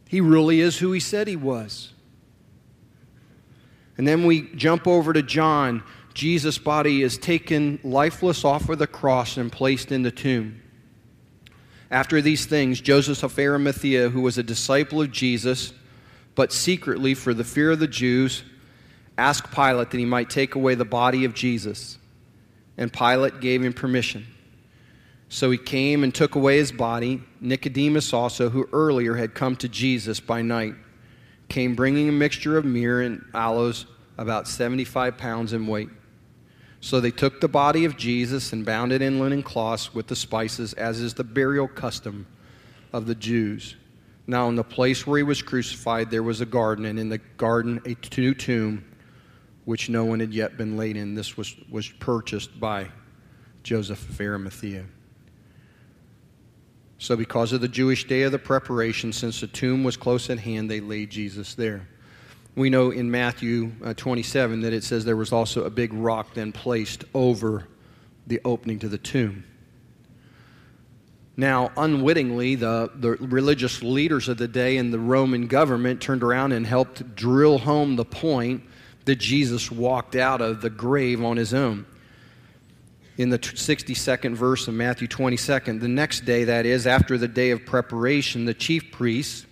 he 0.08 0.22
really 0.22 0.62
is 0.62 0.78
who 0.78 0.92
he 0.92 1.00
said 1.00 1.28
he 1.28 1.36
was. 1.36 1.94
And 3.98 4.08
then 4.08 4.25
we 4.25 4.44
jump 4.56 4.88
over 4.88 5.12
to 5.13 5.22
John. 5.22 5.84
Jesus' 6.13 6.58
body 6.58 7.04
is 7.04 7.18
taken 7.18 7.80
lifeless 7.84 8.44
off 8.44 8.70
of 8.70 8.80
the 8.80 8.88
cross 8.88 9.38
and 9.38 9.51
placed 9.51 9.92
in 9.92 10.01
the 10.01 10.12
tomb. 10.12 10.61
After 11.91 12.21
these 12.21 12.45
things, 12.45 12.79
Joseph 12.79 13.21
of 13.21 13.38
Arimathea, 13.38 14.10
who 14.10 14.21
was 14.21 14.38
a 14.38 14.43
disciple 14.43 15.01
of 15.01 15.12
Jesus, 15.12 15.74
but 16.36 16.53
secretly 16.53 17.13
for 17.13 17.33
the 17.33 17.43
fear 17.43 17.71
of 17.71 17.79
the 17.79 17.88
Jews, 17.88 18.43
asked 19.17 19.51
Pilate 19.51 19.91
that 19.91 19.98
he 19.98 20.05
might 20.05 20.29
take 20.29 20.55
away 20.55 20.74
the 20.74 20.86
body 20.86 21.25
of 21.25 21.33
Jesus. 21.33 21.98
And 22.77 22.91
Pilate 22.93 23.41
gave 23.41 23.62
him 23.62 23.74
permission. 23.74 24.25
So 25.27 25.51
he 25.51 25.57
came 25.57 26.03
and 26.03 26.15
took 26.15 26.36
away 26.36 26.57
his 26.57 26.71
body. 26.71 27.21
Nicodemus 27.41 28.13
also, 28.13 28.50
who 28.50 28.69
earlier 28.71 29.15
had 29.15 29.33
come 29.33 29.57
to 29.57 29.67
Jesus 29.67 30.21
by 30.21 30.41
night, 30.41 30.75
came 31.50 31.75
bringing 31.75 32.07
a 32.07 32.13
mixture 32.13 32.57
of 32.57 32.63
myrrh 32.63 33.01
and 33.01 33.25
aloes, 33.33 33.86
about 34.17 34.48
75 34.48 35.17
pounds 35.17 35.51
in 35.51 35.67
weight. 35.67 35.89
So 36.82 37.00
they 37.00 37.12
took 37.12 37.40
the 37.40 37.48
body 37.48 37.86
of 37.86 37.96
Jesus 37.96 38.52
and 38.52 38.66
bound 38.66 38.92
it 38.92 39.04
in 39.04 39.20
linen 39.20 39.44
cloths 39.44 39.94
with 39.94 40.08
the 40.08 40.16
spices, 40.16 40.74
as 40.74 41.00
is 41.00 41.14
the 41.14 41.24
burial 41.24 41.68
custom 41.68 42.26
of 42.92 43.06
the 43.06 43.14
Jews. 43.14 43.76
Now, 44.26 44.50
in 44.50 44.56
the 44.56 44.64
place 44.64 45.06
where 45.06 45.18
he 45.18 45.24
was 45.24 45.44
crucified, 45.44 46.10
there 46.10 46.24
was 46.24 46.42
a 46.42 46.46
garden, 46.46 46.86
and 46.86 47.00
in 47.00 47.10
the 47.10 47.20
garden, 47.38 47.82
a 47.86 47.96
new 48.20 48.34
tomb, 48.34 48.84
which 49.66 49.90
no 49.90 50.06
one 50.06 50.20
had 50.20 50.34
yet 50.34 50.58
been 50.58 50.76
laid 50.76 50.98
in. 50.98 51.14
This 51.14 51.38
was, 51.38 51.56
was 51.70 51.88
purchased 51.88 52.60
by 52.60 52.90
Joseph 53.62 54.10
of 54.10 54.20
Arimathea. 54.20 54.86
So, 56.98 57.16
because 57.16 57.54
of 57.54 57.62
the 57.62 57.68
Jewish 57.68 58.08
day 58.08 58.24
of 58.24 58.32
the 58.32 58.40
preparation, 58.40 59.14
since 59.14 59.42
the 59.42 59.48
tomb 59.48 59.84
was 59.84 59.98
close 59.98 60.30
at 60.32 60.40
hand, 60.40 60.70
they 60.70 60.80
laid 60.80 61.12
Jesus 61.12 61.54
there 61.54 61.88
we 62.55 62.70
know 62.70 62.91
in 62.91 63.10
Matthew 63.10 63.72
uh, 63.84 63.93
27 63.93 64.62
that 64.62 64.74
it 64.74 64.84
says 64.84 65.05
there 65.05 65.15
was 65.15 65.31
also 65.31 65.63
a 65.63 65.70
big 65.70 65.93
rock 65.93 66.34
then 66.34 66.51
placed 66.51 67.05
over 67.13 67.67
the 68.27 68.41
opening 68.43 68.79
to 68.79 68.89
the 68.89 68.98
tomb. 68.98 69.46
Now, 71.38 71.72
unwittingly, 71.77 72.55
the, 72.55 72.91
the 72.93 73.12
religious 73.12 73.81
leaders 73.81 74.27
of 74.27 74.38
the 74.38 74.48
day 74.48 74.77
and 74.77 74.93
the 74.93 75.00
Roman 75.00 75.48
government 75.48 76.01
turned 76.01 76.24
around 76.24 76.51
and 76.51 76.67
helped 76.67 77.15
drill 77.15 77.58
home 77.58 77.96
the 77.96 78.05
point 78.05 78.63
that 79.05 79.15
Jesus 79.15 79.72
walked 79.72 80.15
out 80.15 80.41
of 80.41 80.62
the 80.62 80.70
grave 80.70 81.24
on 81.24 81.38
his 81.38 81.53
own. 81.53 81.86
In 83.17 83.29
the 83.29 83.39
62nd 83.39 84.36
verse 84.36 84.67
of 84.67 84.74
Matthew 84.74 85.08
22nd, 85.08 85.79
the 85.79 85.88
next 85.88 86.25
day, 86.25 86.43
that 86.43 86.65
is, 86.65 86.86
after 86.86 87.17
the 87.17 87.27
day 87.27 87.51
of 87.51 87.65
preparation, 87.65 88.46
the 88.46 88.53
chief 88.53 88.91
priests 88.91 89.46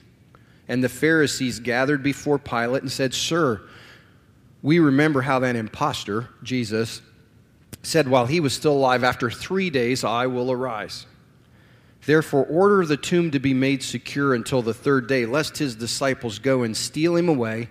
and 0.70 0.84
the 0.84 0.88
Pharisees 0.88 1.60
gathered 1.60 2.04
before 2.04 2.38
Pilate 2.38 2.84
and 2.84 2.92
said, 2.92 3.14
Sir, 3.14 3.60
we 4.62 4.78
remember 4.78 5.22
how 5.22 5.40
that 5.40 5.56
impostor, 5.56 6.30
Jesus, 6.44 7.02
said 7.82 8.08
while 8.08 8.28
he 8.28 8.40
was 8.40 8.54
still 8.54 8.74
alive, 8.74 9.04
After 9.04 9.32
three 9.32 9.72
days 9.72 10.04
I 10.04 10.28
will 10.28 10.52
arise. 10.52 11.08
Therefore, 12.06 12.46
order 12.46 12.86
the 12.86 12.98
tomb 12.98 13.32
to 13.32 13.40
be 13.40 13.54
made 13.54 13.84
secure 13.84 14.34
until 14.34 14.62
the 14.62 14.74
third 14.74 15.08
day, 15.08 15.26
lest 15.26 15.58
his 15.58 15.76
disciples 15.76 16.40
go 16.40 16.64
and 16.64 16.78
steal 16.78 17.16
him 17.16 17.28
away 17.28 17.68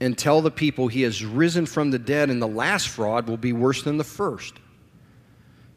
and 0.00 0.16
tell 0.16 0.40
the 0.40 0.50
people 0.50 0.88
he 0.88 1.02
has 1.02 1.24
risen 1.24 1.66
from 1.66 1.90
the 1.90 1.98
dead, 1.98 2.30
and 2.30 2.40
the 2.40 2.48
last 2.48 2.88
fraud 2.88 3.28
will 3.28 3.36
be 3.36 3.52
worse 3.52 3.82
than 3.82 3.96
the 3.96 4.04
first. 4.04 4.54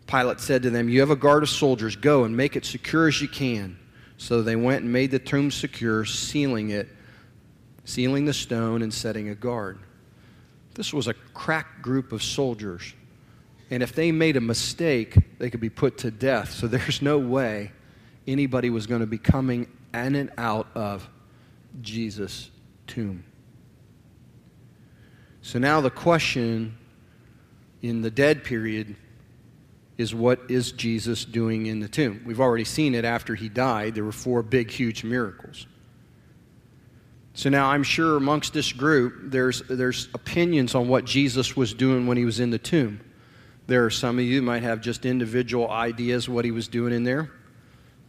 Pilate 0.07 0.39
said 0.39 0.63
to 0.63 0.69
them, 0.69 0.87
You 0.87 1.01
have 1.01 1.11
a 1.11 1.15
guard 1.15 1.43
of 1.43 1.49
soldiers. 1.49 1.95
Go 1.95 2.23
and 2.23 2.35
make 2.35 2.55
it 2.55 2.65
secure 2.65 3.07
as 3.07 3.21
you 3.21 3.27
can. 3.27 3.77
So 4.21 4.43
they 4.43 4.55
went 4.55 4.83
and 4.83 4.93
made 4.93 5.09
the 5.09 5.17
tomb 5.17 5.49
secure, 5.49 6.05
sealing 6.05 6.69
it, 6.69 6.87
sealing 7.85 8.25
the 8.25 8.33
stone, 8.33 8.83
and 8.83 8.93
setting 8.93 9.29
a 9.29 9.35
guard. 9.35 9.79
This 10.75 10.93
was 10.93 11.07
a 11.07 11.15
crack 11.33 11.81
group 11.81 12.11
of 12.11 12.21
soldiers. 12.21 12.93
And 13.71 13.81
if 13.81 13.95
they 13.95 14.11
made 14.11 14.37
a 14.37 14.41
mistake, 14.41 15.17
they 15.39 15.49
could 15.49 15.59
be 15.59 15.71
put 15.71 15.97
to 15.97 16.11
death. 16.11 16.51
So 16.51 16.67
there's 16.67 17.01
no 17.01 17.17
way 17.17 17.71
anybody 18.27 18.69
was 18.69 18.85
going 18.85 19.01
to 19.01 19.07
be 19.07 19.17
coming 19.17 19.67
in 19.91 20.13
and 20.13 20.29
out 20.37 20.67
of 20.75 21.09
Jesus' 21.81 22.51
tomb. 22.85 23.23
So 25.41 25.57
now 25.57 25.81
the 25.81 25.89
question 25.89 26.77
in 27.81 28.03
the 28.03 28.11
dead 28.11 28.43
period 28.43 28.95
is 30.01 30.13
what 30.13 30.41
is 30.49 30.73
Jesus 30.73 31.23
doing 31.23 31.67
in 31.67 31.79
the 31.79 31.87
tomb? 31.87 32.21
We've 32.25 32.41
already 32.41 32.65
seen 32.65 32.95
it 32.95 33.05
after 33.05 33.35
he 33.35 33.47
died. 33.47 33.95
There 33.95 34.03
were 34.03 34.11
four 34.11 34.43
big, 34.43 34.69
huge 34.69 35.05
miracles. 35.05 35.67
So 37.33 37.49
now 37.49 37.69
I'm 37.69 37.83
sure 37.83 38.17
amongst 38.17 38.53
this 38.53 38.73
group, 38.73 39.13
there's, 39.31 39.61
there's 39.69 40.09
opinions 40.13 40.75
on 40.75 40.89
what 40.89 41.05
Jesus 41.05 41.55
was 41.55 41.73
doing 41.73 42.07
when 42.07 42.17
he 42.17 42.25
was 42.25 42.41
in 42.41 42.49
the 42.49 42.59
tomb. 42.59 42.99
There 43.67 43.85
are 43.85 43.89
some 43.89 44.19
of 44.19 44.25
you 44.25 44.41
might 44.41 44.63
have 44.63 44.81
just 44.81 45.05
individual 45.05 45.69
ideas 45.69 46.27
what 46.27 46.43
he 46.43 46.51
was 46.51 46.67
doing 46.67 46.93
in 46.93 47.03
there. 47.03 47.31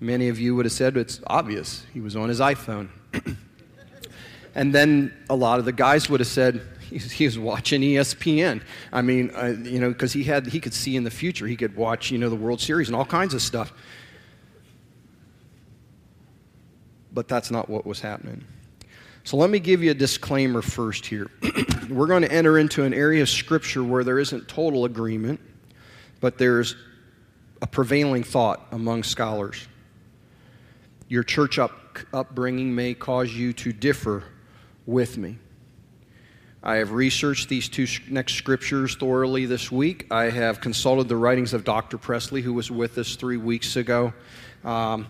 Many 0.01 0.29
of 0.29 0.41
you 0.41 0.57
would 0.57 0.65
have 0.65 0.73
said 0.73 0.97
it's 0.97 1.21
obvious. 1.29 1.87
He 1.93 2.01
was 2.01 2.17
on 2.17 2.29
his 2.29 2.41
iPhone. 2.41 2.89
and 4.57 4.75
then 4.75 5.15
a 5.31 5.37
lot 5.37 5.61
of 5.61 5.65
the 5.65 5.73
guys 5.73 6.11
would 6.11 6.19
have 6.19 6.27
said, 6.27 6.61
he 6.99 7.25
was 7.25 7.39
watching 7.39 7.81
ESPN. 7.81 8.63
I 8.93 9.03
mean, 9.03 9.31
uh, 9.35 9.57
you 9.63 9.81
know, 9.81 9.89
because 9.91 10.13
he 10.13 10.25
had 10.25 10.47
he 10.47 10.61
could 10.61 10.75
see 10.75 10.97
in 10.97 11.05
the 11.05 11.11
future. 11.11 11.47
He 11.47 11.57
could 11.57 11.77
watch, 11.77 12.11
you 12.11 12.19
know, 12.19 12.29
the 12.29 12.37
World 12.37 12.61
Series 12.61 12.89
and 12.89 12.97
all 12.97 13.05
kinds 13.05 13.35
of 13.35 13.43
stuff. 13.43 13.73
But 17.13 17.29
that's 17.29 17.51
not 17.51 17.69
what 17.69 17.87
was 17.87 18.01
happening. 18.01 18.45
So 19.25 19.37
let 19.37 19.51
me 19.51 19.61
give 19.61 19.83
you 19.83 19.93
a 19.93 19.95
disclaimer 19.95 20.63
first 20.63 21.07
here. 21.07 21.31
We're 21.89 22.07
going 22.07 22.23
to 22.23 22.33
enter 22.33 22.59
into 22.59 22.83
an 22.83 22.93
area 22.93 23.23
of 23.23 23.29
Scripture 23.29 23.85
where 23.85 24.03
there 24.03 24.19
isn't 24.19 24.49
total 24.49 24.85
agreement, 24.85 25.41
but 26.21 26.39
there's 26.39 26.75
a 27.61 27.67
prevailing 27.67 28.25
thought 28.25 28.67
among 28.73 29.05
scholars. 29.05 29.69
Your 31.09 31.23
church 31.23 31.59
up, 31.59 31.99
upbringing 32.13 32.75
may 32.75 32.95
cause 32.95 33.33
you 33.33 33.53
to 33.53 33.73
differ 33.73 34.25
with 34.87 35.17
me. 35.17 35.39
I 36.65 36.77
have 36.77 36.93
researched 36.93 37.49
these 37.49 37.69
two 37.69 37.87
next 38.09 38.35
scriptures 38.35 38.95
thoroughly 38.95 39.47
this 39.47 39.73
week. 39.73 40.07
I 40.13 40.25
have 40.25 40.61
consulted 40.61 41.09
the 41.09 41.17
writings 41.17 41.53
of 41.55 41.65
Dr. 41.65 41.99
Presley, 41.99 42.41
who 42.41 42.53
was 42.55 42.71
with 42.71 42.99
us 42.99 43.17
three 43.17 43.37
weeks 43.37 43.75
ago, 43.75 44.13
um, 44.65 45.09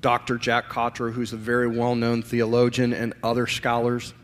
Dr. 0.00 0.38
Jack 0.38 0.70
Cottrell, 0.70 1.12
who's 1.12 1.34
a 1.34 1.36
very 1.36 1.68
well 1.68 1.94
known 1.94 2.22
theologian, 2.22 2.94
and 2.94 3.12
other 3.22 3.46
scholars. 3.46 4.14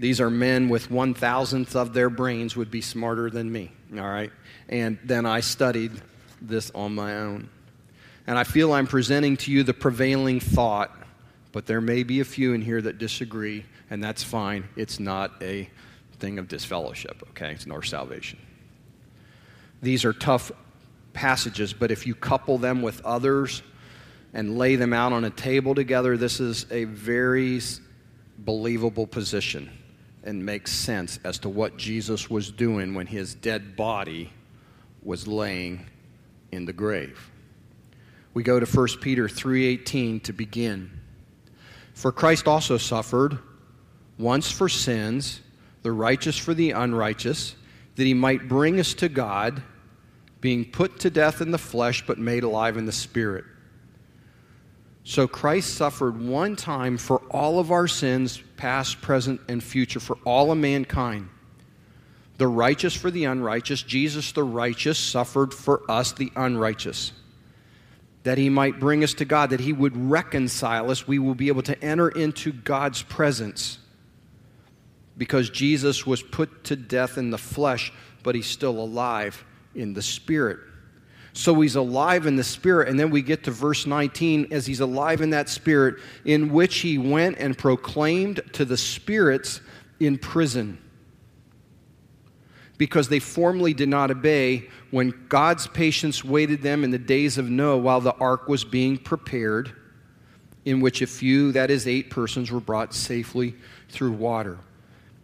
These 0.00 0.20
are 0.20 0.30
men 0.30 0.68
with 0.68 0.90
one 0.90 1.14
thousandth 1.14 1.76
of 1.76 1.94
their 1.94 2.10
brains 2.10 2.56
would 2.56 2.72
be 2.72 2.80
smarter 2.80 3.30
than 3.30 3.52
me, 3.52 3.70
all 3.92 4.00
right? 4.00 4.32
And 4.68 4.98
then 5.04 5.26
I 5.26 5.40
studied 5.40 5.92
this 6.40 6.72
on 6.74 6.92
my 6.94 7.18
own. 7.18 7.48
And 8.26 8.36
I 8.36 8.42
feel 8.42 8.72
I'm 8.72 8.88
presenting 8.88 9.36
to 9.38 9.52
you 9.52 9.62
the 9.62 9.74
prevailing 9.74 10.40
thought 10.40 10.90
But 11.52 11.66
there 11.66 11.82
may 11.82 12.02
be 12.02 12.20
a 12.20 12.24
few 12.24 12.54
in 12.54 12.62
here 12.62 12.80
that 12.82 12.98
disagree, 12.98 13.64
and 13.92 14.02
that's 14.02 14.22
fine. 14.22 14.66
It's 14.74 14.98
not 14.98 15.32
a 15.42 15.68
thing 16.16 16.38
of 16.38 16.48
disfellowship, 16.48 17.22
okay? 17.28 17.52
It's 17.52 17.66
nor 17.66 17.82
salvation. 17.82 18.38
These 19.82 20.06
are 20.06 20.14
tough 20.14 20.50
passages, 21.12 21.74
but 21.74 21.90
if 21.90 22.06
you 22.06 22.14
couple 22.14 22.56
them 22.56 22.80
with 22.80 23.04
others 23.04 23.62
and 24.32 24.56
lay 24.56 24.76
them 24.76 24.94
out 24.94 25.12
on 25.12 25.24
a 25.24 25.30
table 25.30 25.74
together, 25.74 26.16
this 26.16 26.40
is 26.40 26.64
a 26.70 26.84
very 26.84 27.60
believable 28.38 29.06
position 29.06 29.68
and 30.24 30.42
makes 30.42 30.72
sense 30.72 31.20
as 31.22 31.38
to 31.40 31.50
what 31.50 31.76
Jesus 31.76 32.30
was 32.30 32.50
doing 32.50 32.94
when 32.94 33.06
his 33.06 33.34
dead 33.34 33.76
body 33.76 34.32
was 35.02 35.28
laying 35.28 35.84
in 36.50 36.64
the 36.64 36.72
grave. 36.72 37.30
We 38.32 38.42
go 38.42 38.58
to 38.58 38.64
1 38.64 39.02
Peter 39.02 39.28
3:18 39.28 40.20
to 40.20 40.32
begin. 40.32 40.90
For 41.92 42.10
Christ 42.10 42.48
also 42.48 42.78
suffered 42.78 43.38
once 44.22 44.50
for 44.50 44.68
sins, 44.68 45.40
the 45.82 45.92
righteous 45.92 46.38
for 46.38 46.54
the 46.54 46.70
unrighteous, 46.70 47.56
that 47.96 48.04
he 48.04 48.14
might 48.14 48.48
bring 48.48 48.80
us 48.80 48.94
to 48.94 49.08
God, 49.08 49.62
being 50.40 50.64
put 50.64 51.00
to 51.00 51.10
death 51.10 51.40
in 51.40 51.50
the 51.50 51.58
flesh 51.58 52.06
but 52.06 52.18
made 52.18 52.42
alive 52.42 52.76
in 52.76 52.86
the 52.86 52.92
spirit. 52.92 53.44
So 55.04 55.26
Christ 55.26 55.74
suffered 55.74 56.20
one 56.20 56.54
time 56.54 56.96
for 56.96 57.18
all 57.30 57.58
of 57.58 57.72
our 57.72 57.88
sins, 57.88 58.40
past, 58.56 59.02
present, 59.02 59.40
and 59.48 59.62
future, 59.62 60.00
for 60.00 60.16
all 60.24 60.52
of 60.52 60.58
mankind. 60.58 61.28
The 62.38 62.46
righteous 62.46 62.94
for 62.94 63.10
the 63.10 63.24
unrighteous. 63.24 63.82
Jesus, 63.82 64.32
the 64.32 64.44
righteous, 64.44 64.98
suffered 64.98 65.52
for 65.52 65.82
us, 65.90 66.12
the 66.12 66.30
unrighteous. 66.36 67.12
That 68.22 68.38
he 68.38 68.48
might 68.48 68.78
bring 68.78 69.02
us 69.02 69.14
to 69.14 69.24
God, 69.24 69.50
that 69.50 69.60
he 69.60 69.72
would 69.72 69.96
reconcile 69.96 70.90
us. 70.90 71.08
We 71.08 71.18
will 71.18 71.34
be 71.34 71.48
able 71.48 71.62
to 71.62 71.84
enter 71.84 72.08
into 72.08 72.52
God's 72.52 73.02
presence. 73.02 73.78
Because 75.16 75.50
Jesus 75.50 76.06
was 76.06 76.22
put 76.22 76.64
to 76.64 76.76
death 76.76 77.18
in 77.18 77.30
the 77.30 77.38
flesh, 77.38 77.92
but 78.22 78.34
he's 78.34 78.46
still 78.46 78.78
alive 78.78 79.44
in 79.74 79.92
the 79.92 80.02
spirit. 80.02 80.58
So 81.34 81.58
he's 81.60 81.76
alive 81.76 82.26
in 82.26 82.36
the 82.36 82.44
Spirit. 82.44 82.88
And 82.88 82.98
then 82.98 83.10
we 83.10 83.22
get 83.22 83.44
to 83.44 83.50
verse 83.50 83.86
19 83.86 84.48
as 84.50 84.66
he's 84.66 84.80
alive 84.80 85.20
in 85.20 85.30
that 85.30 85.48
Spirit, 85.48 85.96
in 86.24 86.52
which 86.52 86.78
he 86.78 86.98
went 86.98 87.38
and 87.38 87.56
proclaimed 87.56 88.40
to 88.52 88.64
the 88.64 88.76
spirits 88.76 89.60
in 89.98 90.18
prison. 90.18 90.78
Because 92.76 93.08
they 93.08 93.18
formerly 93.18 93.74
did 93.74 93.88
not 93.88 94.10
obey 94.10 94.68
when 94.90 95.26
God's 95.28 95.66
patience 95.66 96.24
waited 96.24 96.62
them 96.62 96.84
in 96.84 96.90
the 96.90 96.98
days 96.98 97.38
of 97.38 97.48
Noah 97.48 97.78
while 97.78 98.00
the 98.00 98.14
ark 98.14 98.48
was 98.48 98.64
being 98.64 98.98
prepared, 98.98 99.72
in 100.64 100.80
which 100.80 101.00
a 101.00 101.06
few, 101.06 101.52
that 101.52 101.70
is, 101.70 101.86
eight 101.86 102.10
persons, 102.10 102.50
were 102.50 102.60
brought 102.60 102.92
safely 102.92 103.54
through 103.88 104.12
water. 104.12 104.58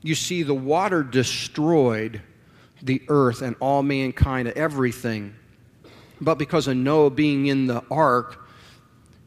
You 0.08 0.14
see, 0.14 0.42
the 0.42 0.54
water 0.54 1.02
destroyed 1.02 2.22
the 2.82 3.02
earth 3.08 3.42
and 3.42 3.56
all 3.60 3.82
mankind, 3.82 4.48
everything 4.48 5.34
but 6.20 6.36
because 6.36 6.66
of 6.66 6.76
Noah 6.76 7.10
being 7.10 7.46
in 7.46 7.66
the 7.66 7.82
ark, 7.90 8.38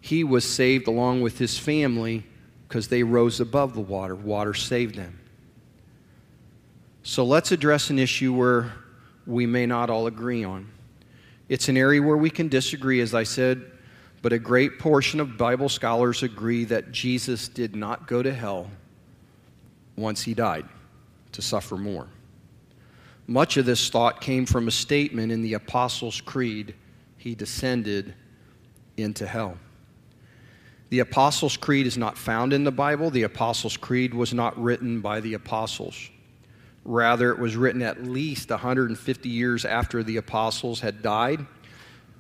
he 0.02 0.24
was 0.24 0.44
saved 0.44 0.88
along 0.88 1.22
with 1.22 1.38
his 1.38 1.58
family 1.58 2.26
because 2.68 2.88
they 2.88 3.04
rose 3.04 3.40
above 3.40 3.74
the 3.74 3.82
water. 3.82 4.16
Water 4.16 4.54
saved 4.54 4.96
them. 4.96 5.20
So 7.04 7.24
let's 7.24 7.52
address 7.52 7.90
an 7.90 8.00
issue 8.00 8.34
where 8.34 8.74
we 9.26 9.46
may 9.46 9.66
not 9.66 9.90
all 9.90 10.08
agree 10.08 10.44
on. 10.44 10.70
It's 11.50 11.70
an 11.70 11.78
area 11.78 12.02
where 12.02 12.18
we 12.18 12.30
can 12.30 12.48
disagree, 12.48 13.02
as 13.02 13.14
I 13.14 13.24
said, 13.24 13.72
but 14.22 14.34
a 14.34 14.40
great 14.40 14.80
portion 14.80 15.20
of 15.20 15.38
Bible 15.38 15.70
scholars 15.70 16.24
agree 16.24 16.66
that 16.66 16.92
Jesus 16.92 17.48
did 17.48 17.76
not 17.76 18.08
go 18.08 18.22
to 18.22 18.34
hell 18.34 18.70
once 19.96 20.24
he 20.24 20.34
died 20.34 20.66
to 21.32 21.42
suffer 21.42 21.78
more. 21.78 22.08
Much 23.28 23.58
of 23.58 23.66
this 23.66 23.90
thought 23.90 24.20
came 24.22 24.46
from 24.46 24.68
a 24.68 24.72
statement 24.72 25.32
in 25.32 25.42
the 25.42 25.54
Apostles' 25.54 26.22
Creed 26.22 26.76
he 27.18 27.36
descended 27.36 28.14
into 28.98 29.26
hell. 29.28 29.58
The 30.90 31.00
Apostles' 31.00 31.56
Creed 31.56 31.88
is 31.88 31.98
not 31.98 32.18
found 32.18 32.52
in 32.52 32.66
the 32.66 32.72
Bible. 32.72 33.10
The 33.10 33.24
Apostles' 33.24 33.78
Creed 33.78 34.14
was 34.14 34.34
not 34.34 34.62
written 34.62 35.00
by 35.00 35.22
the 35.22 35.36
apostles. 35.36 36.10
Rather, 36.84 37.32
it 37.32 37.40
was 37.40 37.56
written 37.56 37.82
at 37.82 38.04
least 38.04 38.50
150 38.50 39.30
years 39.30 39.64
after 39.66 40.04
the 40.04 40.18
apostles 40.18 40.80
had 40.82 41.02
died. 41.02 41.46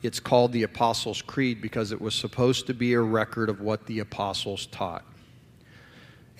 It's 0.04 0.20
called 0.20 0.54
the 0.54 0.64
Apostles' 0.64 1.22
Creed 1.22 1.62
because 1.62 1.92
it 1.92 2.00
was 2.00 2.16
supposed 2.16 2.68
to 2.68 2.74
be 2.74 2.94
a 2.94 3.02
record 3.02 3.50
of 3.50 3.60
what 3.60 3.86
the 3.88 4.00
apostles 4.00 4.68
taught. 4.68 5.04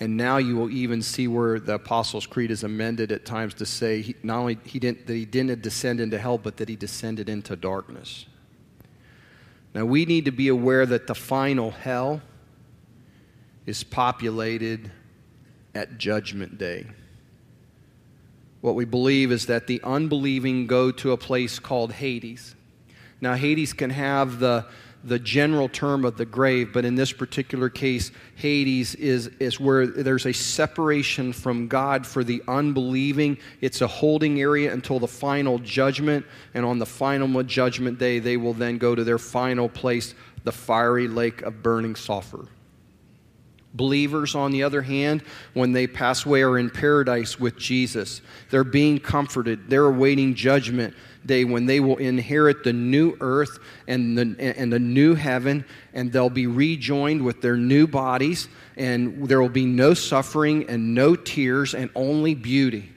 And 0.00 0.16
now 0.16 0.38
you 0.38 0.56
will 0.56 0.70
even 0.70 1.02
see 1.02 1.28
where 1.28 1.60
the 1.60 1.74
Apostles' 1.74 2.26
Creed 2.26 2.50
is 2.50 2.64
amended 2.64 3.12
at 3.12 3.24
times 3.24 3.54
to 3.54 3.66
say 3.66 4.02
he, 4.02 4.16
not 4.22 4.38
only 4.38 4.58
he 4.64 4.78
didn't, 4.78 5.06
that 5.06 5.14
he 5.14 5.24
didn't 5.24 5.62
descend 5.62 6.00
into 6.00 6.18
hell, 6.18 6.38
but 6.38 6.56
that 6.56 6.68
he 6.68 6.76
descended 6.76 7.28
into 7.28 7.54
darkness. 7.54 8.26
Now, 9.74 9.84
we 9.84 10.04
need 10.04 10.24
to 10.24 10.32
be 10.32 10.48
aware 10.48 10.84
that 10.84 11.06
the 11.06 11.14
final 11.14 11.70
hell 11.70 12.20
is 13.64 13.84
populated 13.84 14.90
at 15.74 15.98
Judgment 15.98 16.58
Day. 16.58 16.86
What 18.60 18.74
we 18.74 18.84
believe 18.84 19.32
is 19.32 19.46
that 19.46 19.66
the 19.66 19.80
unbelieving 19.82 20.66
go 20.66 20.90
to 20.92 21.12
a 21.12 21.16
place 21.16 21.58
called 21.58 21.92
Hades. 21.92 22.54
Now, 23.20 23.34
Hades 23.34 23.72
can 23.72 23.90
have 23.90 24.40
the 24.40 24.66
the 25.04 25.18
general 25.18 25.68
term 25.68 26.04
of 26.04 26.16
the 26.16 26.24
grave, 26.24 26.72
but 26.72 26.84
in 26.84 26.94
this 26.94 27.12
particular 27.12 27.68
case, 27.68 28.12
Hades 28.36 28.94
is, 28.94 29.28
is 29.40 29.58
where 29.58 29.86
there's 29.86 30.26
a 30.26 30.32
separation 30.32 31.32
from 31.32 31.66
God 31.66 32.06
for 32.06 32.22
the 32.22 32.42
unbelieving. 32.46 33.38
It's 33.60 33.80
a 33.80 33.86
holding 33.86 34.40
area 34.40 34.72
until 34.72 35.00
the 35.00 35.08
final 35.08 35.58
judgment, 35.58 36.24
and 36.54 36.64
on 36.64 36.78
the 36.78 36.86
final 36.86 37.42
judgment 37.42 37.98
day, 37.98 38.20
they 38.20 38.36
will 38.36 38.54
then 38.54 38.78
go 38.78 38.94
to 38.94 39.02
their 39.02 39.18
final 39.18 39.68
place, 39.68 40.14
the 40.44 40.52
fiery 40.52 41.08
lake 41.08 41.42
of 41.42 41.62
burning 41.62 41.96
sulfur. 41.96 42.46
Believers, 43.74 44.34
on 44.34 44.52
the 44.52 44.62
other 44.62 44.82
hand, 44.82 45.22
when 45.54 45.72
they 45.72 45.86
pass 45.86 46.26
away, 46.26 46.42
are 46.42 46.58
in 46.58 46.68
paradise 46.68 47.40
with 47.40 47.56
Jesus. 47.56 48.20
They're 48.50 48.64
being 48.64 48.98
comforted, 48.98 49.68
they're 49.68 49.86
awaiting 49.86 50.34
judgment 50.34 50.94
day 51.26 51.44
when 51.44 51.66
they 51.66 51.80
will 51.80 51.96
inherit 51.96 52.64
the 52.64 52.72
new 52.72 53.16
earth 53.20 53.58
and 53.86 54.16
the, 54.16 54.36
and 54.58 54.72
the 54.72 54.78
new 54.78 55.14
heaven, 55.14 55.64
and 55.94 56.12
they'll 56.12 56.30
be 56.30 56.46
rejoined 56.46 57.24
with 57.24 57.40
their 57.40 57.56
new 57.56 57.86
bodies, 57.86 58.48
and 58.76 59.28
there 59.28 59.40
will 59.40 59.48
be 59.48 59.66
no 59.66 59.94
suffering 59.94 60.68
and 60.68 60.94
no 60.94 61.14
tears 61.14 61.74
and 61.74 61.90
only 61.94 62.34
beauty. 62.34 62.90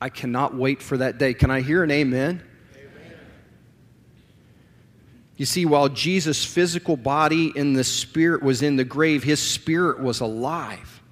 I 0.00 0.08
cannot 0.08 0.54
wait 0.54 0.82
for 0.82 0.96
that 0.96 1.18
day. 1.18 1.34
Can 1.34 1.50
I 1.50 1.60
hear 1.60 1.82
an 1.82 1.90
amen? 1.90 2.42
You 5.36 5.46
see, 5.46 5.64
while 5.64 5.88
Jesus' 5.88 6.44
physical 6.44 6.98
body 6.98 7.50
in 7.56 7.72
the 7.72 7.82
spirit 7.82 8.42
was 8.42 8.60
in 8.60 8.76
the 8.76 8.84
grave, 8.84 9.22
his 9.22 9.40
spirit 9.40 9.98
was 9.98 10.20
alive. 10.20 11.02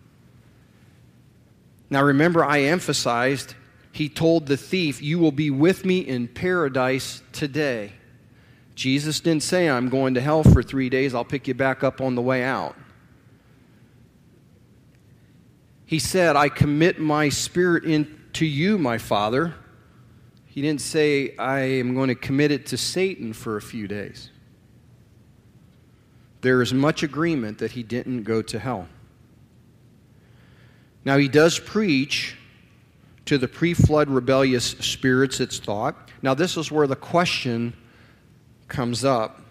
Now, 1.89 2.03
remember, 2.03 2.45
I 2.45 2.65
emphasized 2.65 3.55
he 3.93 4.09
told 4.09 4.47
the 4.47 4.57
thief, 4.57 5.03
You 5.03 5.19
will 5.19 5.33
be 5.33 5.51
with 5.51 5.85
me 5.85 6.01
in 6.01 6.29
paradise 6.29 7.23
today. 7.33 7.93
Jesus 8.75 9.19
didn't 9.21 9.43
say, 9.43 9.69
I'm 9.69 9.89
going 9.89 10.15
to 10.15 10.21
hell 10.21 10.45
for 10.45 10.63
three 10.63 10.89
days, 10.89 11.15
I'll 11.15 11.25
pick 11.25 11.49
you 11.49 11.55
back 11.55 11.83
up 11.83 12.01
on 12.01 12.15
the 12.15 12.23
way 12.23 12.45
out. 12.45 12.77
He 15.85 15.99
said, 15.99 16.37
I 16.37 16.49
commit 16.49 17.01
my 17.01 17.29
spirit 17.29 17.85
into 17.85 18.45
you, 18.45 18.79
my 18.79 18.99
Father. 18.99 19.55
He 20.47 20.63
didn't 20.63 20.81
say, 20.83 21.35
I 21.37 21.61
am 21.61 21.95
going 21.95 22.09
to 22.09 22.15
commit 22.15 22.51
it 22.51 22.67
to 22.67 22.77
Satan 22.77 23.33
for 23.33 23.57
a 23.57 23.63
few 23.63 23.89
days. 23.89 24.31
There 26.41 26.63
is 26.63 26.73
much 26.73 27.03
agreement 27.03 27.59
that 27.59 27.73
he 27.73 27.83
didn't 27.83 28.25
go 28.25 28.43
to 28.43 28.59
hell. 28.59 28.87
Now, 31.05 31.17
he 31.17 31.27
does 31.27 31.59
preach 31.59 32.37
to 33.29 33.37
the 33.37 33.49
pre 33.49 33.75
flood 33.75 34.09
rebellious 34.09 34.71
spirits, 34.81 35.39
it's 35.39 35.59
thought. 35.59 36.11
Now, 36.23 36.33
this 36.33 36.57
is 36.57 36.73
where 36.73 36.87
the 36.87 36.97
question 36.97 37.75
comes 38.69 39.05
up 39.05 39.43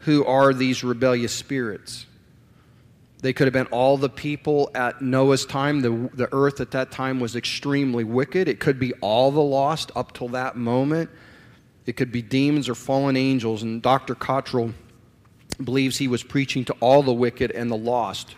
who 0.00 0.24
are 0.24 0.54
these 0.54 0.84
rebellious 0.84 1.32
spirits? 1.32 2.06
They 3.22 3.32
could 3.32 3.48
have 3.48 3.52
been 3.52 3.66
all 3.66 3.96
the 3.96 4.08
people 4.08 4.70
at 4.72 5.02
Noah's 5.02 5.44
time. 5.44 5.80
The, 5.80 6.10
the 6.14 6.28
earth 6.30 6.60
at 6.60 6.70
that 6.70 6.92
time 6.92 7.18
was 7.18 7.34
extremely 7.34 8.04
wicked. 8.04 8.46
It 8.46 8.60
could 8.60 8.78
be 8.78 8.92
all 9.00 9.32
the 9.32 9.42
lost 9.42 9.90
up 9.96 10.12
till 10.12 10.28
that 10.28 10.56
moment. 10.56 11.10
It 11.86 11.96
could 11.96 12.12
be 12.12 12.22
demons 12.22 12.68
or 12.68 12.76
fallen 12.76 13.16
angels. 13.16 13.64
And 13.64 13.82
Dr. 13.82 14.14
Cottrell 14.14 14.74
believes 15.64 15.98
he 15.98 16.06
was 16.06 16.22
preaching 16.22 16.64
to 16.66 16.72
all 16.74 17.02
the 17.02 17.12
wicked 17.12 17.50
and 17.50 17.68
the 17.68 17.76
lost 17.76 18.36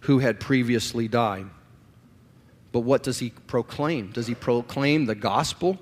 who 0.00 0.18
had 0.18 0.38
previously 0.38 1.08
died. 1.08 1.46
But 2.76 2.82
what 2.82 3.02
does 3.02 3.20
he 3.20 3.30
proclaim? 3.30 4.10
Does 4.10 4.26
he 4.26 4.34
proclaim 4.34 5.06
the 5.06 5.14
gospel? 5.14 5.78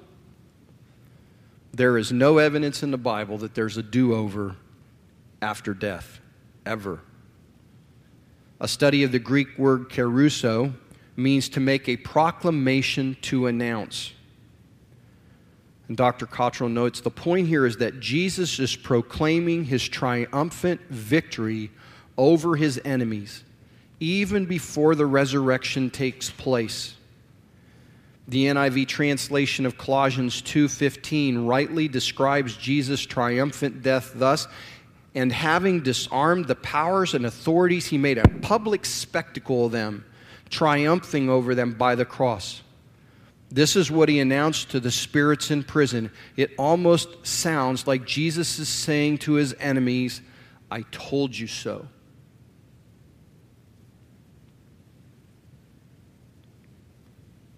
There 1.72 1.98
is 1.98 2.12
no 2.12 2.38
evidence 2.38 2.84
in 2.84 2.92
the 2.92 2.96
Bible 2.96 3.36
that 3.38 3.56
there's 3.56 3.76
a 3.76 3.82
do 3.82 4.14
over 4.14 4.54
after 5.42 5.74
death, 5.74 6.20
ever. 6.64 7.00
A 8.60 8.68
study 8.68 9.02
of 9.02 9.10
the 9.10 9.18
Greek 9.18 9.58
word 9.58 9.88
kerusso 9.88 10.72
means 11.16 11.48
to 11.48 11.58
make 11.58 11.88
a 11.88 11.96
proclamation 11.96 13.16
to 13.22 13.48
announce. 13.48 14.12
And 15.88 15.96
Dr. 15.96 16.26
Cottrell 16.26 16.70
notes 16.70 17.00
the 17.00 17.10
point 17.10 17.48
here 17.48 17.66
is 17.66 17.78
that 17.78 17.98
Jesus 17.98 18.60
is 18.60 18.76
proclaiming 18.76 19.64
his 19.64 19.82
triumphant 19.82 20.80
victory 20.90 21.72
over 22.16 22.54
his 22.54 22.80
enemies 22.84 23.42
even 24.04 24.44
before 24.44 24.94
the 24.94 25.06
resurrection 25.06 25.90
takes 25.90 26.30
place. 26.30 26.94
The 28.28 28.46
NIV 28.46 28.86
translation 28.86 29.66
of 29.66 29.78
Colossians 29.78 30.40
2:15 30.42 31.46
rightly 31.46 31.88
describes 31.88 32.56
Jesus' 32.56 33.02
triumphant 33.02 33.82
death 33.82 34.12
thus, 34.14 34.46
and 35.14 35.32
having 35.32 35.80
disarmed 35.80 36.46
the 36.46 36.54
powers 36.54 37.14
and 37.14 37.24
authorities, 37.24 37.86
he 37.86 37.98
made 37.98 38.18
a 38.18 38.28
public 38.28 38.84
spectacle 38.84 39.66
of 39.66 39.72
them, 39.72 40.04
triumphing 40.50 41.28
over 41.28 41.54
them 41.54 41.72
by 41.72 41.94
the 41.94 42.04
cross. 42.04 42.62
This 43.50 43.76
is 43.76 43.90
what 43.90 44.08
he 44.08 44.18
announced 44.18 44.70
to 44.70 44.80
the 44.80 44.90
spirits 44.90 45.50
in 45.50 45.62
prison. 45.62 46.10
It 46.36 46.52
almost 46.58 47.24
sounds 47.24 47.86
like 47.86 48.06
Jesus 48.06 48.58
is 48.58 48.68
saying 48.68 49.18
to 49.18 49.34
his 49.34 49.54
enemies, 49.60 50.20
I 50.70 50.82
told 50.90 51.36
you 51.38 51.46
so. 51.46 51.86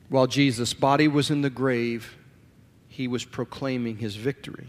While 0.08 0.26
Jesus' 0.26 0.74
body 0.74 1.08
was 1.08 1.30
in 1.30 1.42
the 1.42 1.50
grave, 1.50 2.16
he 2.88 3.08
was 3.08 3.24
proclaiming 3.24 3.98
his 3.98 4.16
victory. 4.16 4.68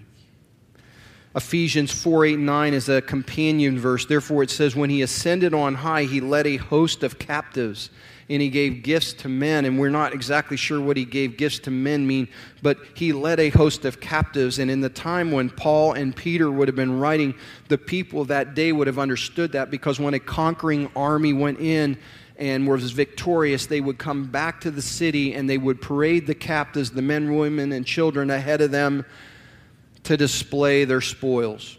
Ephesians 1.36 1.92
4 1.92 2.26
8 2.26 2.40
9 2.40 2.74
is 2.74 2.90
a 2.90 3.02
companion 3.02 3.78
verse. 3.78 4.08
Therefore, 4.08 4.42
it 4.42 4.50
says, 4.50 4.76
When 4.76 4.90
he 4.90 5.04
ascended 5.04 5.54
on 5.54 5.76
high, 5.76 6.04
he 6.04 6.20
led 6.20 6.48
a 6.48 6.58
host 6.58 7.04
of 7.04 7.20
captives 7.20 7.92
and 8.30 8.42
he 8.42 8.50
gave 8.50 8.84
gifts 8.84 9.14
to 9.14 9.30
men. 9.30 9.66
And 9.66 9.80
we're 9.80 9.90
not 9.90 10.14
exactly 10.14 10.58
sure 10.58 10.82
what 10.82 10.98
he 10.98 11.06
gave 11.06 11.38
gifts 11.38 11.60
to 11.60 11.72
men 11.72 12.06
mean, 12.06 12.28
but 12.62 12.78
he 12.94 13.14
led 13.14 13.40
a 13.40 13.50
host 13.50 13.86
of 13.86 14.02
captives. 14.02 14.60
And 14.60 14.70
in 14.70 14.82
the 14.82 14.90
time 14.90 15.32
when 15.32 15.50
Paul 15.50 15.94
and 15.94 16.16
Peter 16.16 16.52
would 16.52 16.68
have 16.68 16.76
been 16.76 17.00
writing, 17.00 17.36
the 17.68 17.78
people 17.78 18.26
that 18.26 18.54
day 18.54 18.72
would 18.72 18.88
have 18.88 19.00
understood 19.00 19.54
that 19.54 19.72
because 19.72 20.00
when 20.00 20.14
a 20.14 20.20
conquering 20.20 20.90
army 20.96 21.34
went 21.34 21.60
in, 21.60 21.98
and 22.38 22.68
was 22.68 22.92
victorious, 22.92 23.66
they 23.66 23.82
would 23.82 23.98
come 23.98 24.26
back 24.26 24.62
to 24.62 24.72
the 24.72 24.82
city 24.82 25.34
and 25.34 25.50
they 25.50 25.58
would 25.58 25.82
parade 25.82 26.28
the 26.28 26.36
captives, 26.36 26.92
the 26.92 27.02
men, 27.02 27.36
women, 27.36 27.72
and 27.72 27.86
children 27.86 28.30
ahead 28.30 28.62
of 28.62 28.72
them 28.72 29.06
to 30.04 30.16
display 30.16 30.86
their 30.86 31.02
spoils. 31.02 31.78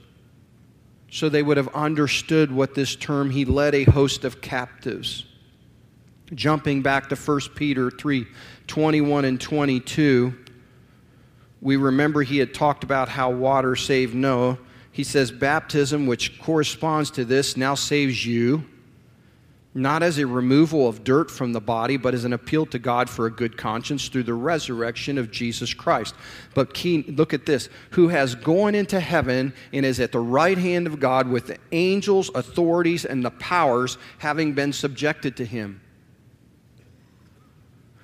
So 1.10 1.28
they 1.28 1.42
would 1.42 1.56
have 1.56 1.68
understood 1.68 2.50
what 2.50 2.74
this 2.74 2.96
term, 2.96 3.30
he 3.30 3.44
led 3.44 3.74
a 3.74 3.84
host 3.84 4.24
of 4.24 4.40
captives. 4.40 5.24
Jumping 6.34 6.82
back 6.82 7.08
to 7.08 7.16
1 7.16 7.40
Peter 7.54 7.90
3 7.90 8.26
21 8.66 9.24
and 9.24 9.40
22, 9.40 10.34
we 11.62 11.76
remember 11.76 12.22
he 12.22 12.36
had 12.36 12.52
talked 12.52 12.84
about 12.84 13.08
how 13.08 13.30
water 13.30 13.74
saved 13.74 14.14
Noah. 14.14 14.58
He 14.92 15.04
says, 15.04 15.30
Baptism, 15.30 16.06
which 16.06 16.38
corresponds 16.38 17.10
to 17.12 17.24
this, 17.24 17.56
now 17.56 17.74
saves 17.74 18.26
you 18.26 18.66
not 19.74 20.02
as 20.02 20.18
a 20.18 20.26
removal 20.26 20.88
of 20.88 21.04
dirt 21.04 21.30
from 21.30 21.52
the 21.52 21.60
body, 21.60 21.96
but 21.96 22.14
as 22.14 22.24
an 22.24 22.32
appeal 22.32 22.66
to 22.66 22.78
God 22.78 23.08
for 23.08 23.26
a 23.26 23.30
good 23.30 23.56
conscience 23.56 24.08
through 24.08 24.22
the 24.24 24.34
resurrection 24.34 25.18
of 25.18 25.30
Jesus 25.30 25.74
Christ. 25.74 26.14
But 26.54 26.74
key, 26.74 27.02
look 27.02 27.34
at 27.34 27.46
this 27.46 27.68
who 27.90 28.08
has 28.08 28.34
gone 28.34 28.74
into 28.74 28.98
heaven 28.98 29.52
and 29.72 29.84
is 29.84 30.00
at 30.00 30.12
the 30.12 30.20
right 30.20 30.58
hand 30.58 30.86
of 30.86 31.00
God 31.00 31.28
with 31.28 31.48
the 31.48 31.58
angels, 31.72 32.30
authorities, 32.34 33.04
and 33.04 33.24
the 33.24 33.30
powers 33.30 33.98
having 34.18 34.54
been 34.54 34.72
subjected 34.72 35.36
to 35.36 35.44
him. 35.44 35.80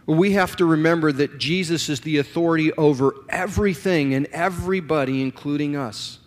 We 0.06 0.32
have 0.32 0.56
to 0.56 0.66
remember 0.66 1.12
that 1.12 1.38
Jesus 1.38 1.88
is 1.88 2.00
the 2.00 2.18
authority 2.18 2.72
over 2.74 3.14
everything 3.30 4.12
and 4.12 4.26
everybody, 4.26 5.22
including 5.22 5.76
us. 5.76 6.18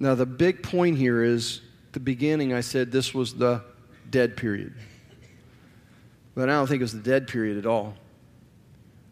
Now, 0.00 0.14
the 0.14 0.26
big 0.26 0.62
point 0.62 0.98
here 0.98 1.22
is 1.22 1.60
the 1.92 2.00
beginning, 2.00 2.52
I 2.52 2.60
said 2.60 2.90
this 2.90 3.14
was 3.14 3.34
the 3.34 3.62
dead 4.10 4.36
period. 4.36 4.74
But 6.34 6.48
I 6.48 6.52
don't 6.52 6.66
think 6.66 6.80
it 6.80 6.84
was 6.84 6.92
the 6.92 6.98
dead 6.98 7.28
period 7.28 7.58
at 7.58 7.66
all. 7.66 7.94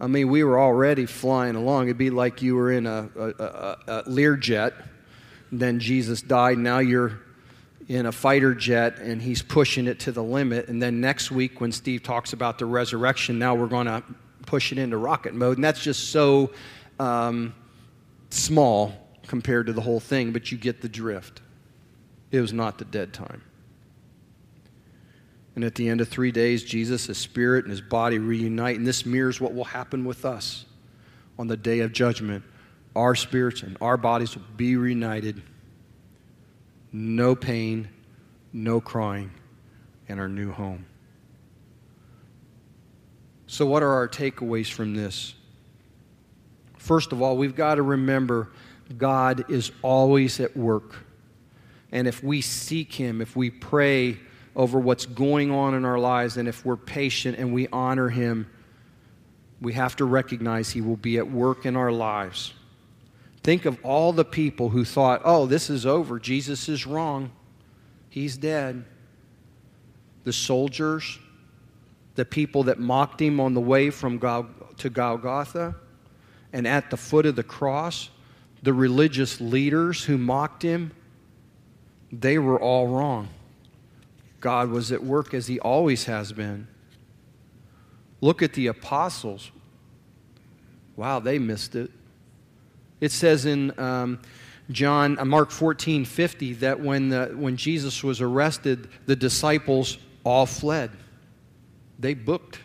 I 0.01 0.09
mean, 0.09 0.29
we 0.29 0.43
were 0.43 0.59
already 0.59 1.07
flying 1.07 1.55
along. 1.55 1.85
It'd 1.85 1.97
be 1.97 2.11
like 2.11 2.43
you 2.43 2.57
were 2.57 2.73
in 2.73 2.87
a, 2.87 3.09
a, 3.17 3.29
a, 3.29 3.79
a 3.87 4.03
Learjet, 4.05 4.73
then 5.53 5.79
Jesus 5.79 6.21
died. 6.21 6.59
Now 6.59 6.81
you're 6.81 7.21
in 7.89 8.07
a 8.07 8.13
fighter 8.13 8.55
jet 8.55 8.99
and 8.99 9.23
he's 9.23 9.43
pushing 9.43 9.87
it 9.87 10.01
to 10.01 10.13
the 10.13 10.23
limit. 10.23 10.69
And 10.69 10.83
then 10.83 11.01
next 11.01 11.31
week, 11.31 11.61
when 11.61 11.71
Steve 11.71 12.03
talks 12.03 12.33
about 12.33 12.59
the 12.59 12.67
resurrection, 12.67 13.39
now 13.39 13.55
we're 13.55 13.69
going 13.69 13.87
to 13.87 14.03
push 14.47 14.73
it 14.73 14.79
into 14.79 14.97
rocket 14.97 15.35
mode. 15.35 15.59
And 15.59 15.65
that's 15.65 15.83
just 15.83 16.11
so 16.11 16.51
um, 16.99 17.55
small 18.31 19.02
compared 19.33 19.65
to 19.65 19.73
the 19.73 19.81
whole 19.81 19.99
thing, 19.99 20.31
but 20.31 20.53
you 20.53 20.59
get 20.59 20.83
the 20.83 20.89
drift. 20.91 21.41
It 22.31 22.43
was 22.43 22.53
not 22.53 22.77
the 22.77 22.85
dead 22.85 23.15
time. 23.15 23.43
And 25.55 25.65
at 25.65 25.75
the 25.75 25.89
end 25.89 26.03
of 26.03 26.09
three 26.09 26.31
days, 26.31 26.63
Jesus, 26.63 27.07
his 27.07 27.17
spirit 27.17 27.65
and 27.65 27.71
his 27.71 27.81
body 27.81 28.19
reunite, 28.19 28.77
and 28.77 28.87
this 28.87 29.07
mirrors 29.07 29.41
what 29.41 29.55
will 29.55 29.65
happen 29.65 30.05
with 30.05 30.27
us 30.27 30.67
on 31.39 31.47
the 31.47 31.57
day 31.57 31.81
of 31.81 31.95
judgment. 31.95 32.45
Our 32.95 33.15
spirits 33.15 33.63
and 33.63 33.79
our 33.81 33.97
bodies 33.97 34.35
will 34.37 34.45
be 34.59 34.77
reunited. 34.77 35.43
No 36.93 37.35
pain, 37.35 37.89
no 38.53 38.83
crying, 38.83 39.31
and 40.11 40.21
our 40.21 40.29
new 40.29 40.53
home. 40.53 40.85
So, 43.47 43.65
what 43.65 43.83
are 43.83 43.95
our 43.95 44.09
takeaways 44.09 44.71
from 44.71 44.95
this? 44.95 45.33
First 46.77 47.13
of 47.13 47.23
all, 47.23 47.39
we've 47.39 47.57
got 47.57 47.77
to 47.77 47.83
remember 47.83 48.51
God 48.99 49.51
is 49.51 49.73
always 49.83 50.41
at 50.41 50.57
work. 50.57 51.05
And 51.91 52.09
if 52.09 52.23
we 52.23 52.41
seek 52.41 52.93
Him, 52.93 53.21
if 53.21 53.37
we 53.37 53.51
pray 53.51 54.19
over 54.55 54.79
what's 54.79 55.07
going 55.07 55.51
on 55.51 55.75
in 55.75 55.85
our 55.85 55.99
lives, 55.99 56.37
and 56.37 56.49
if 56.49 56.65
we're 56.65 56.77
patient 56.77 57.39
and 57.39 57.53
we 57.53 57.69
honor 57.69 58.09
Him, 58.09 58.51
we 59.61 59.73
have 59.75 59.97
to 59.97 60.05
recognize 60.05 60.71
He 60.71 60.81
will 60.81 60.97
be 60.97 61.19
at 61.19 61.31
work 61.31 61.67
in 61.67 61.77
our 61.77 61.93
lives. 61.93 62.55
Think 63.43 63.65
of 63.65 63.79
all 63.83 64.13
the 64.13 64.25
people 64.25 64.69
who 64.69 64.85
thought, 64.85 65.23
oh, 65.25 65.47
this 65.47 65.69
is 65.69 65.85
over. 65.85 66.19
Jesus 66.21 66.69
is 66.69 66.87
wrong. 66.87 67.33
He's 68.09 68.37
dead. 68.37 68.85
The 70.25 70.33
soldiers, 70.33 71.19
the 72.15 72.25
people 72.25 72.65
that 72.65 72.79
mocked 72.79 73.21
him 73.21 73.41
on 73.41 73.55
the 73.55 73.61
way 73.61 73.91
from 73.91 74.19
Gal- 74.19 74.49
to 74.79 74.91
Golgotha 74.91 75.75
and 76.53 76.69
at 76.69 76.91
the 76.91 76.97
foot 76.97 77.27
of 77.27 77.35
the 77.35 77.43
cross, 77.43 78.11
the 78.63 78.73
religious 78.73 79.41
leaders 79.41 80.05
who 80.05 80.17
mocked 80.17 80.63
him, 80.63 80.93
they 82.11 82.39
were 82.39 82.61
all 82.61 82.89
wrong. 82.89 83.29
God 84.41 84.71
was 84.71 84.93
at 84.93 85.03
work 85.03 85.35
as 85.35 85.47
he 85.47 85.59
always 85.61 86.05
has 86.05 86.33
been. 86.33 86.69
Look 88.21 88.43
at 88.43 88.53
the 88.53 88.69
apostles. 88.69 89.51
Wow, 90.97 91.21
they 91.21 91.39
missed 91.39 91.75
it. 91.75 91.91
It 93.01 93.11
says 93.11 93.47
in 93.47 93.77
um, 93.81 94.21
John, 94.71 95.19
uh, 95.19 95.25
Mark 95.25 95.51
14 95.51 96.05
50 96.05 96.55
that 96.55 96.79
when, 96.79 97.09
the, 97.09 97.33
when 97.35 97.57
Jesus 97.57 98.05
was 98.05 98.21
arrested, 98.21 98.89
the 99.07 99.17
disciples 99.17 99.99
all 100.25 100.47
fled. 100.47 100.91
They 101.99 102.15
booked. 102.15 102.59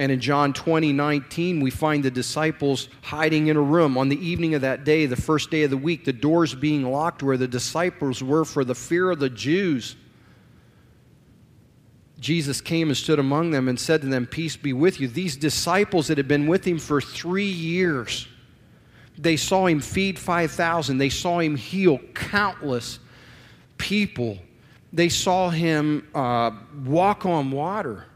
And 0.00 0.10
in 0.10 0.18
John 0.18 0.54
20, 0.54 0.94
19, 0.94 1.60
we 1.60 1.70
find 1.70 2.02
the 2.02 2.10
disciples 2.10 2.88
hiding 3.02 3.48
in 3.48 3.58
a 3.58 3.60
room 3.60 3.98
on 3.98 4.08
the 4.08 4.18
evening 4.26 4.54
of 4.54 4.62
that 4.62 4.82
day, 4.82 5.04
the 5.04 5.14
first 5.14 5.50
day 5.50 5.62
of 5.64 5.68
the 5.68 5.76
week, 5.76 6.06
the 6.06 6.12
doors 6.14 6.54
being 6.54 6.90
locked 6.90 7.22
where 7.22 7.36
the 7.36 7.46
disciples 7.46 8.22
were 8.22 8.46
for 8.46 8.64
the 8.64 8.74
fear 8.74 9.10
of 9.10 9.18
the 9.18 9.28
Jews. 9.28 9.96
Jesus 12.18 12.62
came 12.62 12.88
and 12.88 12.96
stood 12.96 13.18
among 13.18 13.50
them 13.50 13.68
and 13.68 13.78
said 13.78 14.00
to 14.00 14.06
them, 14.06 14.24
Peace 14.24 14.56
be 14.56 14.72
with 14.72 15.00
you. 15.00 15.06
These 15.06 15.36
disciples 15.36 16.06
that 16.06 16.16
had 16.16 16.26
been 16.26 16.46
with 16.46 16.64
him 16.64 16.78
for 16.78 17.02
three 17.02 17.44
years, 17.44 18.26
they 19.18 19.36
saw 19.36 19.66
him 19.66 19.80
feed 19.80 20.18
5,000, 20.18 20.96
they 20.96 21.10
saw 21.10 21.40
him 21.40 21.56
heal 21.56 21.98
countless 22.14 23.00
people, 23.76 24.38
they 24.94 25.10
saw 25.10 25.50
him 25.50 26.08
uh, 26.14 26.52
walk 26.86 27.26
on 27.26 27.50
water. 27.50 28.06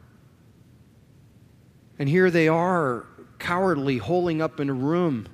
And 1.99 2.09
here 2.09 2.31
they 2.31 2.49
are, 2.49 3.07
cowardly, 3.39 3.99
holding 3.99 4.43
up 4.43 4.61
in 4.61 4.69
a 4.69 4.75
room. 4.75 5.29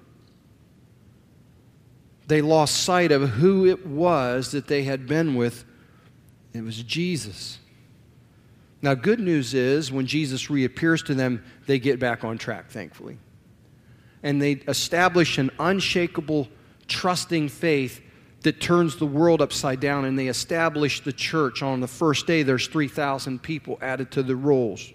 They 2.26 2.42
lost 2.42 2.84
sight 2.84 3.12
of 3.12 3.28
who 3.28 3.66
it 3.66 3.86
was 3.86 4.52
that 4.52 4.66
they 4.68 4.84
had 4.84 5.06
been 5.06 5.34
with. 5.34 5.64
It 6.52 6.62
was 6.62 6.82
Jesus. 6.82 7.58
Now, 8.82 8.94
good 8.94 9.20
news 9.20 9.52
is 9.52 9.92
when 9.92 10.06
Jesus 10.06 10.48
reappears 10.48 11.02
to 11.04 11.14
them, 11.14 11.44
they 11.66 11.78
get 11.78 11.98
back 11.98 12.24
on 12.24 12.38
track, 12.38 12.70
thankfully. 12.70 13.18
And 14.22 14.40
they 14.40 14.52
establish 14.68 15.38
an 15.38 15.50
unshakable 15.58 16.48
trusting 16.88 17.48
faith 17.48 18.00
that 18.42 18.60
turns 18.60 18.96
the 18.96 19.06
world 19.06 19.42
upside 19.42 19.80
down 19.80 20.04
and 20.04 20.18
they 20.18 20.28
establish 20.28 21.00
the 21.00 21.12
church. 21.12 21.62
On 21.62 21.80
the 21.80 21.88
first 21.88 22.26
day, 22.26 22.42
there's 22.42 22.68
3,000 22.68 23.42
people 23.42 23.78
added 23.82 24.10
to 24.12 24.22
the 24.22 24.36
rolls. 24.36 24.92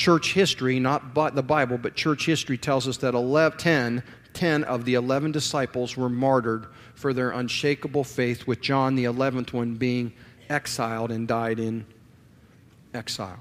Church 0.00 0.32
history, 0.32 0.80
not 0.80 1.14
the 1.34 1.42
Bible, 1.42 1.76
but 1.76 1.94
church 1.94 2.24
history 2.24 2.56
tells 2.56 2.88
us 2.88 2.96
that 2.96 3.12
11, 3.12 3.58
10, 3.58 4.02
10 4.32 4.64
of 4.64 4.86
the 4.86 4.94
11 4.94 5.30
disciples 5.30 5.94
were 5.94 6.08
martyred 6.08 6.64
for 6.94 7.12
their 7.12 7.32
unshakable 7.32 8.04
faith, 8.04 8.46
with 8.46 8.62
John, 8.62 8.94
the 8.94 9.04
11th 9.04 9.52
one, 9.52 9.74
being 9.74 10.14
exiled 10.48 11.10
and 11.10 11.28
died 11.28 11.58
in 11.58 11.84
exile. 12.94 13.40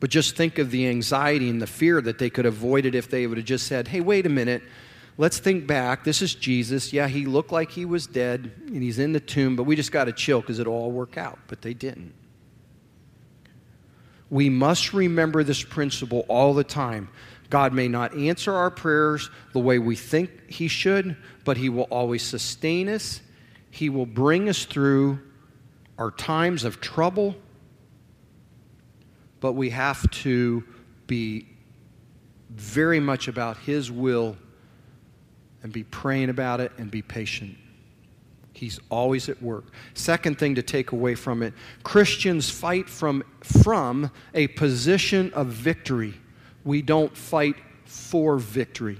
But 0.00 0.08
just 0.08 0.34
think 0.34 0.58
of 0.58 0.70
the 0.70 0.88
anxiety 0.88 1.50
and 1.50 1.60
the 1.60 1.66
fear 1.66 2.00
that 2.00 2.18
they 2.18 2.30
could 2.30 2.46
have 2.46 2.54
avoided 2.54 2.94
if 2.94 3.10
they 3.10 3.26
would 3.26 3.36
have 3.36 3.46
just 3.46 3.66
said, 3.66 3.88
hey, 3.88 4.00
wait 4.00 4.24
a 4.24 4.30
minute, 4.30 4.62
let's 5.18 5.38
think 5.38 5.66
back. 5.66 6.04
This 6.04 6.22
is 6.22 6.34
Jesus. 6.34 6.90
Yeah, 6.90 7.08
he 7.08 7.26
looked 7.26 7.52
like 7.52 7.70
he 7.70 7.84
was 7.84 8.06
dead 8.06 8.50
and 8.68 8.82
he's 8.82 8.98
in 8.98 9.12
the 9.12 9.20
tomb, 9.20 9.56
but 9.56 9.64
we 9.64 9.76
just 9.76 9.92
got 9.92 10.04
to 10.04 10.12
chill 10.12 10.40
because 10.40 10.58
it'll 10.58 10.72
all 10.72 10.90
work 10.90 11.18
out. 11.18 11.38
But 11.48 11.60
they 11.60 11.74
didn't. 11.74 12.14
We 14.34 14.50
must 14.50 14.92
remember 14.92 15.44
this 15.44 15.62
principle 15.62 16.26
all 16.28 16.54
the 16.54 16.64
time. 16.64 17.08
God 17.50 17.72
may 17.72 17.86
not 17.86 18.16
answer 18.16 18.52
our 18.52 18.70
prayers 18.70 19.30
the 19.52 19.60
way 19.60 19.78
we 19.78 19.94
think 19.94 20.50
He 20.50 20.66
should, 20.66 21.16
but 21.44 21.56
He 21.56 21.68
will 21.68 21.84
always 21.84 22.22
sustain 22.22 22.88
us. 22.88 23.20
He 23.70 23.88
will 23.88 24.06
bring 24.06 24.48
us 24.48 24.64
through 24.64 25.20
our 25.98 26.10
times 26.10 26.64
of 26.64 26.80
trouble 26.80 27.36
but 29.44 29.52
we 29.52 29.68
have 29.68 30.10
to 30.10 30.64
be 31.06 31.46
very 32.48 32.98
much 32.98 33.28
about 33.28 33.58
His 33.58 33.90
will 33.92 34.38
and 35.62 35.70
be 35.70 35.84
praying 35.84 36.30
about 36.30 36.60
it 36.60 36.72
and 36.78 36.90
be 36.90 37.02
patient. 37.02 37.54
He's 38.54 38.78
always 38.88 39.28
at 39.28 39.42
work. 39.42 39.64
Second 39.94 40.38
thing 40.38 40.54
to 40.54 40.62
take 40.62 40.92
away 40.92 41.16
from 41.16 41.42
it 41.42 41.52
Christians 41.82 42.48
fight 42.48 42.88
from, 42.88 43.24
from 43.42 44.10
a 44.32 44.46
position 44.48 45.32
of 45.34 45.48
victory. 45.48 46.14
We 46.64 46.80
don't 46.80 47.14
fight 47.16 47.56
for 47.84 48.38
victory. 48.38 48.98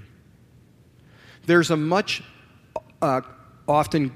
There's 1.45 1.71
a 1.71 1.77
much 1.77 2.21
uh, 3.01 3.21
often 3.67 4.15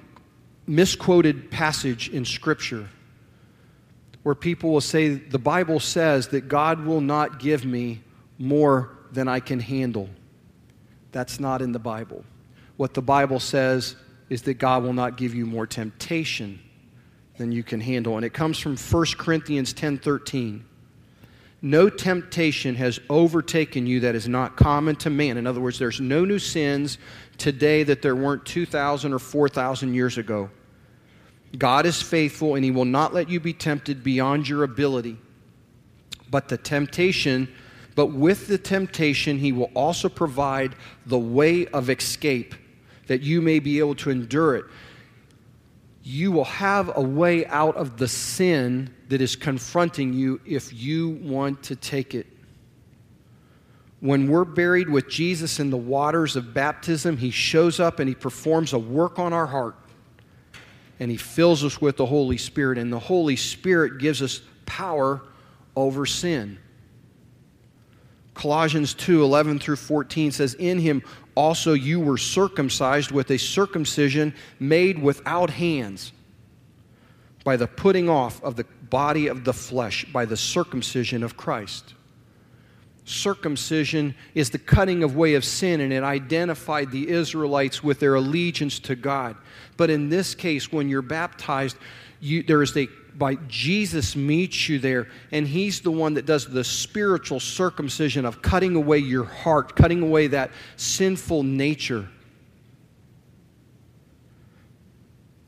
misquoted 0.68 1.50
passage 1.50 2.10
in 2.10 2.26
Scripture 2.26 2.90
where 4.24 4.36
people 4.36 4.72
will 4.72 4.82
say, 4.82 5.10
The 5.10 5.40
Bible 5.40 5.80
says 5.80 6.28
that 6.30 6.48
God 6.48 6.86
will 6.86 7.02
not 7.02 7.40
give 7.40 7.66
me 7.66 8.02
more 8.38 8.92
than 9.12 9.28
I 9.28 9.40
can 9.40 9.60
handle. 9.60 10.10
That's 11.12 11.40
not 11.40 11.62
in 11.62 11.72
the 11.72 11.80
Bible. 11.80 12.24
What 12.78 12.94
the 12.94 13.02
Bible 13.02 13.40
says 13.40 13.96
is 14.30 14.44
that 14.44 14.56
God 14.56 14.84
will 14.84 14.94
not 14.94 15.18
give 15.18 15.34
you 15.34 15.46
more 15.46 15.66
temptation 15.66 16.60
than 17.38 17.52
you 17.52 17.64
can 17.64 17.82
handle. 17.82 18.16
And 18.16 18.26
it 18.26 18.34
comes 18.34 18.60
from 18.60 18.78
1 18.78 19.18
Corinthians 19.18 19.74
10:13. 19.74 20.64
No 21.62 21.90
temptation 21.90 22.76
has 22.76 23.00
overtaken 23.10 23.86
you 23.86 24.00
that 24.02 24.16
is 24.16 24.28
not 24.28 24.56
common 24.56 24.96
to 24.98 25.10
man. 25.10 25.38
In 25.38 25.46
other 25.46 25.60
words, 25.60 25.78
there's 25.78 26.00
no 26.00 26.24
new 26.24 26.40
sins 26.40 26.98
today 27.38 27.84
that 27.84 28.02
there 28.02 28.16
weren't 28.16 28.46
2,000 28.46 29.12
or 29.12 29.20
4,000 29.20 29.94
years 29.94 30.18
ago. 30.18 30.50
God 31.58 31.86
is 31.86 32.02
faithful 32.02 32.56
and 32.56 32.64
he 32.64 32.72
will 32.72 32.86
not 32.86 33.14
let 33.14 33.30
you 33.30 33.40
be 33.40 33.54
tempted 33.54 34.04
beyond 34.04 34.48
your 34.48 34.64
ability. 34.64 35.18
But 36.30 36.48
the 36.48 36.58
temptation, 36.58 37.50
but 37.96 38.08
with 38.08 38.48
the 38.48 38.58
temptation, 38.58 39.40
he 39.40 39.52
will 39.52 39.72
also 39.74 40.08
provide 40.08 40.76
the 41.06 41.20
way 41.20 41.66
of 41.68 41.90
escape 41.90 42.54
that 43.10 43.22
you 43.22 43.42
may 43.42 43.60
be 43.60 43.80
able 43.80 43.96
to 43.96 44.10
endure 44.10 44.56
it. 44.56 44.66
You 46.02 46.32
will 46.32 46.46
have 46.46 46.96
a 46.96 47.02
way 47.02 47.46
out 47.46 47.76
of 47.76 47.98
the 47.98 48.08
sin 48.08 48.96
that 49.10 49.22
is 49.22 49.36
confronting 49.36 50.14
you 50.14 50.40
if 50.46 50.74
you 50.74 51.10
want 51.10 51.62
to 51.64 51.76
take 51.76 52.16
it. 52.16 52.26
When 54.00 54.30
we're 54.30 54.46
buried 54.46 54.90
with 54.90 55.10
Jesus 55.10 55.60
in 55.60 55.70
the 55.70 55.78
waters 55.78 56.38
of 56.38 56.54
baptism, 56.54 57.18
he 57.18 57.32
shows 57.32 57.80
up 57.80 58.00
and 58.00 58.08
he 58.08 58.16
performs 58.16 58.72
a 58.72 58.80
work 58.80 59.20
on 59.20 59.34
our 59.34 59.48
heart 59.48 59.76
and 61.00 61.10
He 61.10 61.18
fills 61.18 61.64
us 61.64 61.80
with 61.82 61.98
the 61.98 62.06
Holy 62.06 62.38
Spirit, 62.38 62.78
and 62.78 62.92
the 62.92 63.00
Holy 63.00 63.36
Spirit 63.36 64.00
gives 64.00 64.22
us 64.22 64.42
power 64.66 65.22
over 65.76 66.06
sin. 66.06 66.60
Colossians 68.34 68.94
2 68.94 69.24
11 69.24 69.60
through 69.60 69.78
14 69.78 70.32
says, 70.32 70.54
In 70.56 70.80
him 70.80 71.04
also 71.40 71.74
you 71.74 72.00
were 72.00 72.18
circumcised 72.18 73.12
with 73.12 73.32
a 73.32 73.38
circumcision 73.38 74.34
made 74.60 75.02
without 75.02 75.50
hands, 75.50 76.12
by 77.44 77.56
the 77.56 77.68
putting 77.68 78.10
off 78.10 78.44
of 78.44 78.56
the 78.58 78.66
body 78.90 79.28
of 79.28 79.46
the 79.46 79.54
flesh, 79.54 80.06
by 80.12 80.26
the 80.26 80.38
circumcision 80.38 81.24
of 81.24 81.38
Christ 81.38 81.94
circumcision 83.10 84.14
is 84.36 84.52
the 84.52 84.60
cutting 84.60 85.04
away 85.04 85.34
of 85.34 85.44
sin, 85.44 85.82
and 85.82 85.92
it 85.92 86.04
identified 86.04 86.92
the 86.92 87.10
Israelites 87.10 87.84
with 87.84 88.00
their 88.00 88.16
allegiance 88.16 88.80
to 88.80 88.96
God. 88.96 89.36
But 89.78 89.90
in 89.90 90.10
this 90.10 90.36
case, 90.36 90.72
when 90.72 90.90
you're 90.90 91.02
baptized, 91.02 91.78
you, 92.20 92.44
there 92.44 92.62
is 92.62 92.76
a 92.76 92.88
by 93.16 93.36
Jesus 93.48 94.16
meets 94.16 94.70
you 94.70 94.80
there, 94.80 95.08
and 95.32 95.48
He's 95.48 95.82
the 95.82 95.92
one 95.92 96.14
that 96.14 96.26
does 96.26 96.48
the 96.48 96.64
spiritual 96.64 97.40
circumcision 97.40 98.26
of 98.26 98.42
cutting 98.42 98.76
away 98.76 99.00
your 99.00 99.26
heart, 99.26 99.76
cutting 99.76 100.02
away 100.02 100.28
that 100.28 100.52
sinful 100.78 101.44
nature. 101.44 102.08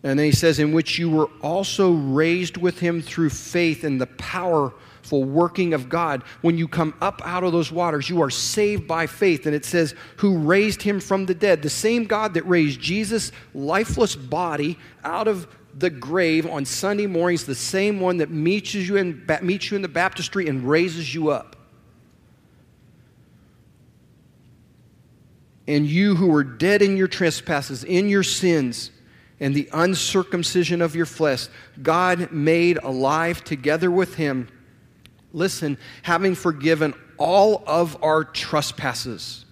And 0.04 0.18
then 0.20 0.26
He 0.26 0.32
says, 0.32 0.60
In 0.60 0.74
which 0.74 1.00
you 1.00 1.10
were 1.10 1.30
also 1.42 1.94
raised 1.94 2.58
with 2.58 2.80
Him 2.80 3.02
through 3.02 3.30
faith 3.30 3.84
in 3.84 3.98
the 3.98 4.08
power 4.08 4.74
powerful 5.12 5.24
working 5.24 5.74
of 5.74 5.90
God. 5.90 6.24
When 6.42 6.58
you 6.58 6.68
come 6.68 6.94
up 7.02 7.22
out 7.26 7.44
of 7.44 7.52
those 7.52 7.72
waters, 7.72 8.10
you 8.10 8.22
are 8.22 8.30
saved 8.30 8.88
by 8.88 9.08
faith. 9.08 9.46
And 9.46 9.56
it 9.56 9.66
says, 9.66 9.96
who 10.18 10.38
raised 10.38 10.82
him 10.82 11.00
from 11.00 11.26
the 11.26 11.34
dead. 11.34 11.62
The 11.62 11.70
same 11.70 12.06
God 12.06 12.34
that 12.36 12.48
raised 12.48 12.80
Jesus' 12.80 13.32
lifeless 13.54 14.16
body 14.16 14.78
out 15.04 15.28
of 15.28 15.48
the 15.74 15.90
grave 15.90 16.46
on 16.46 16.66
Sunday 16.66 17.08
mornings, 17.08 17.46
the 17.46 17.56
same 17.56 18.00
one 18.00 18.18
that 18.18 18.30
meets 18.30 18.74
you 18.74 18.98
in, 18.98 19.26
meets 19.42 19.72
you 19.72 19.76
in 19.76 19.82
the 19.82 19.88
baptistry 19.88 20.48
and 20.48 20.68
raises 20.68 21.14
you 21.14 21.30
up. 21.30 21.56
And 25.68 25.86
you 25.86 26.16
who 26.16 26.28
were 26.28 26.44
dead 26.44 26.82
in 26.82 26.98
your 26.98 27.08
trespasses, 27.08 27.84
in 27.84 28.10
your 28.10 28.24
sins, 28.24 28.92
and 29.40 29.56
the 29.56 29.70
uncircumcision 29.74 30.82
of 30.82 30.96
your 30.96 31.06
flesh, 31.06 31.48
God 31.82 32.32
made 32.32 32.78
alive 32.78 33.44
together 33.44 33.90
with 33.90 34.16
him 34.16 34.48
listen, 35.34 35.78
having 36.04 36.36
forgiven 36.36 36.94
all 37.18 37.64
of 37.66 38.02
our 38.04 38.24
trespasses 38.24 39.46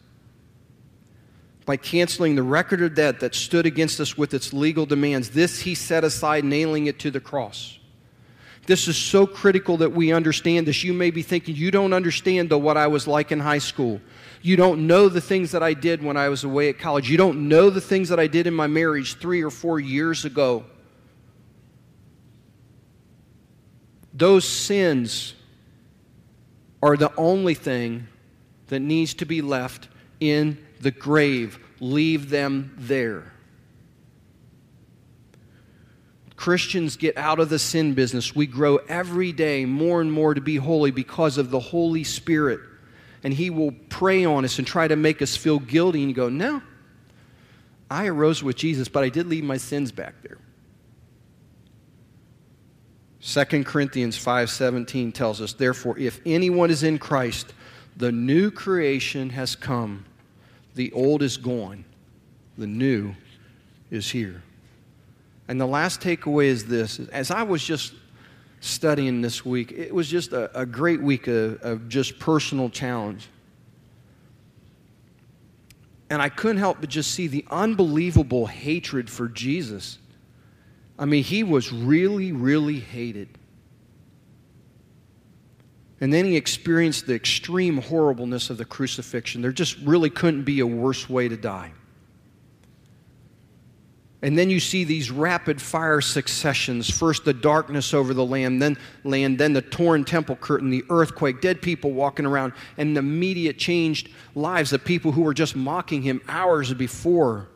by 1.69 1.77
canceling 1.77 2.33
the 2.33 2.41
record 2.41 2.81
of 2.81 2.95
debt 2.95 3.19
that 3.19 3.35
stood 3.35 3.67
against 3.67 3.99
us 3.99 4.17
with 4.17 4.33
its 4.33 4.53
legal 4.53 4.87
demands. 4.87 5.29
This 5.29 5.59
he 5.59 5.75
set 5.75 6.03
aside, 6.03 6.43
nailing 6.43 6.87
it 6.87 6.97
to 6.97 7.11
the 7.11 7.19
cross. 7.19 7.77
This 8.65 8.87
is 8.87 8.97
so 8.97 9.27
critical 9.27 9.77
that 9.77 9.91
we 9.91 10.11
understand 10.11 10.65
this. 10.65 10.83
You 10.83 10.93
may 10.93 11.11
be 11.11 11.21
thinking, 11.21 11.55
you 11.55 11.69
don't 11.69 11.93
understand 11.93 12.49
though 12.49 12.57
what 12.57 12.75
I 12.75 12.87
was 12.87 13.07
like 13.07 13.31
in 13.31 13.39
high 13.39 13.59
school. 13.59 14.01
You 14.41 14.55
don't 14.55 14.87
know 14.87 15.09
the 15.09 15.21
things 15.21 15.51
that 15.51 15.61
I 15.61 15.75
did 15.75 16.01
when 16.01 16.17
I 16.17 16.29
was 16.29 16.43
away 16.43 16.69
at 16.69 16.79
college. 16.79 17.07
You 17.07 17.17
don't 17.17 17.47
know 17.47 17.69
the 17.69 17.81
things 17.81 18.09
that 18.09 18.19
I 18.19 18.25
did 18.25 18.47
in 18.47 18.55
my 18.55 18.65
marriage 18.65 19.19
three 19.19 19.43
or 19.43 19.51
four 19.51 19.79
years 19.79 20.25
ago. 20.25 20.65
Those 24.11 24.43
sins 24.43 25.35
are 26.81 26.97
the 26.97 27.13
only 27.15 27.53
thing 27.53 28.07
that 28.69 28.79
needs 28.79 29.13
to 29.13 29.25
be 29.27 29.43
left 29.43 29.87
in 30.19 30.57
the 30.79 30.91
grave. 30.91 31.59
Leave 31.79 32.29
them 32.29 32.73
there. 32.77 33.33
Christians 36.35 36.95
get 36.95 37.17
out 37.17 37.39
of 37.39 37.49
the 37.49 37.59
sin 37.59 37.93
business. 37.93 38.33
We 38.33 38.47
grow 38.47 38.77
every 38.87 39.33
day 39.33 39.65
more 39.65 39.99
and 39.99 40.11
more 40.11 40.33
to 40.33 40.39
be 40.39 40.55
holy 40.55 40.91
because 40.91 41.37
of 41.37 41.51
the 41.51 41.59
Holy 41.59 42.05
Spirit. 42.05 42.61
And 43.23 43.33
He 43.33 43.49
will 43.49 43.73
prey 43.89 44.23
on 44.23 44.45
us 44.45 44.57
and 44.57 44.65
try 44.65 44.87
to 44.87 44.95
make 44.95 45.21
us 45.21 45.35
feel 45.35 45.59
guilty. 45.59 46.01
And 46.03 46.15
go, 46.15 46.29
No, 46.29 46.61
I 47.91 48.07
arose 48.07 48.41
with 48.41 48.55
Jesus, 48.55 48.87
but 48.87 49.03
I 49.03 49.09
did 49.09 49.27
leave 49.27 49.43
my 49.43 49.57
sins 49.57 49.91
back 49.91 50.15
there. 50.21 50.37
2 53.21 53.65
Corinthians 53.65 54.17
5:17 54.17 55.11
tells 55.11 55.41
us, 55.41 55.51
"Therefore 55.51 55.97
if 55.99 56.21
anyone 56.25 56.69
is 56.69 56.83
in 56.83 56.97
Christ, 56.97 57.53
the 57.97 58.11
new 58.13 58.49
creation 58.49 59.31
has 59.31 59.55
come. 59.57 60.05
The 60.79 60.93
old 60.93 61.21
is 61.21 61.35
gone. 61.35 61.83
The 62.57 62.65
new 62.65 63.13
is 63.91 64.09
here." 64.09 64.41
And 65.49 65.59
the 65.59 65.67
last 65.67 65.99
takeaway 65.99 66.45
is 66.45 66.67
this, 66.67 66.99
as 67.11 67.31
I 67.31 67.43
was 67.43 67.61
just 67.61 67.93
studying 68.61 69.19
this 69.19 69.43
week, 69.43 69.73
it 69.73 69.93
was 69.93 70.07
just 70.07 70.31
a, 70.31 70.57
a 70.57 70.65
great 70.65 71.01
week 71.01 71.27
of, 71.27 71.61
of 71.63 71.89
just 71.89 72.17
personal 72.17 72.69
challenge. 72.69 73.27
And 76.09 76.21
I 76.21 76.29
couldn't 76.29 76.59
help 76.59 76.79
but 76.79 76.89
just 76.89 77.11
see 77.11 77.27
the 77.27 77.43
unbelievable 77.51 78.45
hatred 78.45 79.09
for 79.09 79.27
Jesus. 79.27 79.97
I 80.97 81.03
mean, 81.03 81.25
he 81.25 81.43
was 81.43 81.73
really, 81.73 82.31
really 82.31 82.79
hated. 82.79 83.27
And 86.01 86.13
then 86.13 86.25
he 86.25 86.37
experienced 86.37 87.07
the 87.07 87.15
extreme 87.15 87.77
horribleness 87.77 88.49
of 88.49 88.57
the 88.57 88.65
crucifixion. 88.65 89.41
There 89.41 89.51
just 89.51 89.77
really 89.79 90.09
couldn't 90.09 90.43
be 90.43 90.61
a 90.61 90.67
worse 90.67 91.09
way 91.09 91.27
to 91.27 91.35
die. 91.35 91.71
And 94.21 94.37
then 94.37 94.49
you 94.49 94.59
see 94.59 94.83
these 94.83 95.11
rapid 95.11 95.61
fire 95.61 96.01
successions. 96.01 96.89
First 96.89 97.23
the 97.23 97.33
darkness 97.33 97.93
over 97.93 98.13
the 98.13 98.25
land, 98.25 98.61
then 98.61 98.77
land, 99.05 99.37
then 99.37 99.53
the 99.53 99.61
torn 99.61 100.03
temple 100.03 100.35
curtain, 100.35 100.69
the 100.69 100.83
earthquake, 100.89 101.39
dead 101.39 101.61
people 101.61 101.91
walking 101.91 102.25
around, 102.25 102.51
and 102.77 102.95
the 102.95 102.99
immediate 102.99 103.57
changed 103.57 104.09
lives 104.35 104.73
of 104.73 104.83
people 104.83 105.13
who 105.13 105.21
were 105.21 105.33
just 105.33 105.55
mocking 105.55 106.01
him 106.01 106.21
hours 106.27 106.73
before. 106.73 107.47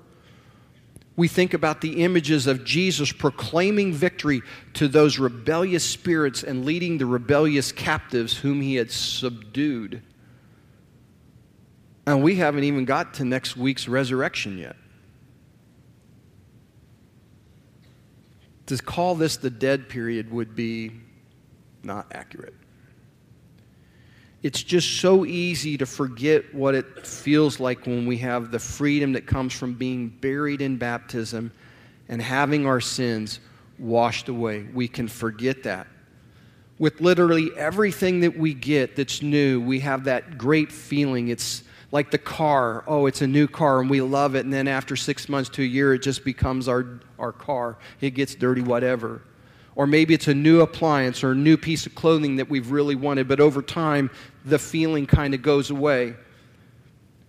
We 1.16 1.28
think 1.28 1.54
about 1.54 1.82
the 1.82 2.04
images 2.04 2.48
of 2.48 2.64
Jesus 2.64 3.12
proclaiming 3.12 3.94
victory 3.94 4.42
to 4.74 4.88
those 4.88 5.20
rebellious 5.20 5.84
spirits 5.84 6.42
and 6.44 6.66
leading 6.66 6.98
the 6.98 7.06
rebellious 7.06 7.72
captives 7.72 8.36
whom 8.36 8.62
he 8.62 8.76
had 8.76 8.90
subdued. 8.90 10.02
And 12.08 12.24
we 12.24 12.36
haven't 12.36 12.64
even 12.64 12.86
got 12.86 13.14
to 13.16 13.26
next 13.26 13.56
week's 13.56 13.88
resurrection 13.88 14.58
yet. 14.58 14.76
To 18.68 18.78
call 18.78 19.14
this 19.16 19.38
the 19.38 19.50
dead 19.50 19.90
period 19.90 20.32
would 20.32 20.56
be 20.56 20.92
not 21.84 22.08
accurate. 22.12 22.56
It's 24.44 24.62
just 24.62 25.00
so 25.00 25.26
easy 25.26 25.78
to 25.78 25.86
forget 25.86 26.54
what 26.54 26.76
it 26.76 27.08
feels 27.08 27.62
like 27.62 27.88
when 27.88 28.06
we 28.06 28.18
have 28.18 28.52
the 28.52 28.60
freedom 28.60 29.14
that 29.14 29.26
comes 29.26 29.54
from 29.54 29.74
being 29.74 30.10
buried 30.10 30.62
in 30.62 30.76
baptism 30.76 31.54
and 32.10 32.22
having 32.22 32.68
our 32.68 32.82
sins 32.82 33.40
washed 33.80 34.28
away. 34.28 34.68
We 34.74 34.90
can 34.90 35.08
forget 35.08 35.64
that. 35.64 35.88
With 36.78 37.00
literally 37.00 37.52
everything 37.56 38.20
that 38.20 38.38
we 38.38 38.54
get 38.54 38.98
that's 38.98 39.22
new, 39.22 39.62
we 39.62 39.80
have 39.80 40.04
that 40.04 40.38
great 40.38 40.74
feeling. 40.74 41.30
It's 41.30 41.64
like 41.94 42.12
the 42.12 42.18
car. 42.18 42.84
Oh, 42.86 43.06
it's 43.06 43.22
a 43.22 43.28
new 43.28 43.48
car 43.48 43.80
and 43.80 43.90
we 43.90 44.02
love 44.02 44.36
it. 44.36 44.44
And 44.44 44.52
then 44.52 44.68
after 44.68 44.98
six 44.98 45.30
months 45.30 45.50
to 45.52 45.62
a 45.62 45.66
year, 45.66 45.94
it 45.94 46.00
just 46.00 46.26
becomes 46.26 46.68
our, 46.68 47.00
our 47.18 47.32
car. 47.32 47.78
It 48.02 48.12
gets 48.12 48.36
dirty, 48.36 48.62
whatever. 48.62 49.22
Or 49.76 49.88
maybe 49.88 50.14
it's 50.14 50.28
a 50.28 50.34
new 50.34 50.62
appliance 50.62 51.24
or 51.24 51.32
a 51.32 51.36
new 51.36 51.58
piece 51.58 51.86
of 51.86 51.96
clothing 51.96 52.36
that 52.36 52.50
we've 52.50 52.70
really 52.70 52.96
wanted, 52.96 53.28
but 53.28 53.40
over 53.40 53.62
time, 53.62 54.12
the 54.46 54.60
feeling 54.60 55.06
kind 55.08 55.34
of 55.34 55.42
goes 55.42 55.72
away. 55.72 56.16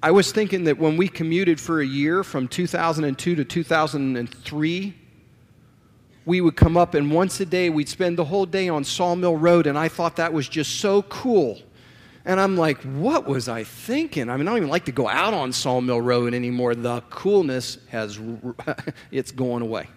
I 0.02 0.10
was 0.10 0.32
thinking 0.32 0.64
that 0.64 0.78
when 0.78 0.98
we 0.98 1.08
commuted 1.08 1.58
for 1.58 1.80
a 1.80 1.86
year 1.86 2.22
from 2.22 2.46
2002 2.46 3.36
to 3.36 3.44
2003, 3.44 4.94
we 6.26 6.40
would 6.40 6.56
come 6.56 6.76
up 6.76 6.94
and 6.94 7.10
once 7.10 7.40
a 7.40 7.46
day 7.46 7.70
we'd 7.70 7.88
spend 7.88 8.18
the 8.18 8.24
whole 8.24 8.46
day 8.46 8.68
on 8.68 8.84
Sawmill 8.84 9.36
Road, 9.36 9.66
and 9.66 9.78
I 9.78 9.88
thought 9.88 10.16
that 10.16 10.32
was 10.32 10.48
just 10.48 10.80
so 10.80 11.02
cool. 11.02 11.58
And 12.26 12.40
I'm 12.40 12.56
like, 12.56 12.82
what 12.82 13.26
was 13.26 13.48
I 13.48 13.64
thinking? 13.64 14.30
I 14.30 14.36
mean, 14.36 14.48
I 14.48 14.52
don't 14.52 14.58
even 14.58 14.70
like 14.70 14.86
to 14.86 14.92
go 14.92 15.08
out 15.08 15.34
on 15.34 15.52
Sawmill 15.52 16.00
Road 16.00 16.32
anymore. 16.32 16.74
The 16.74 17.02
coolness 17.10 17.78
has, 17.88 18.18
it's 19.10 19.30
going 19.30 19.62
away. 19.62 19.88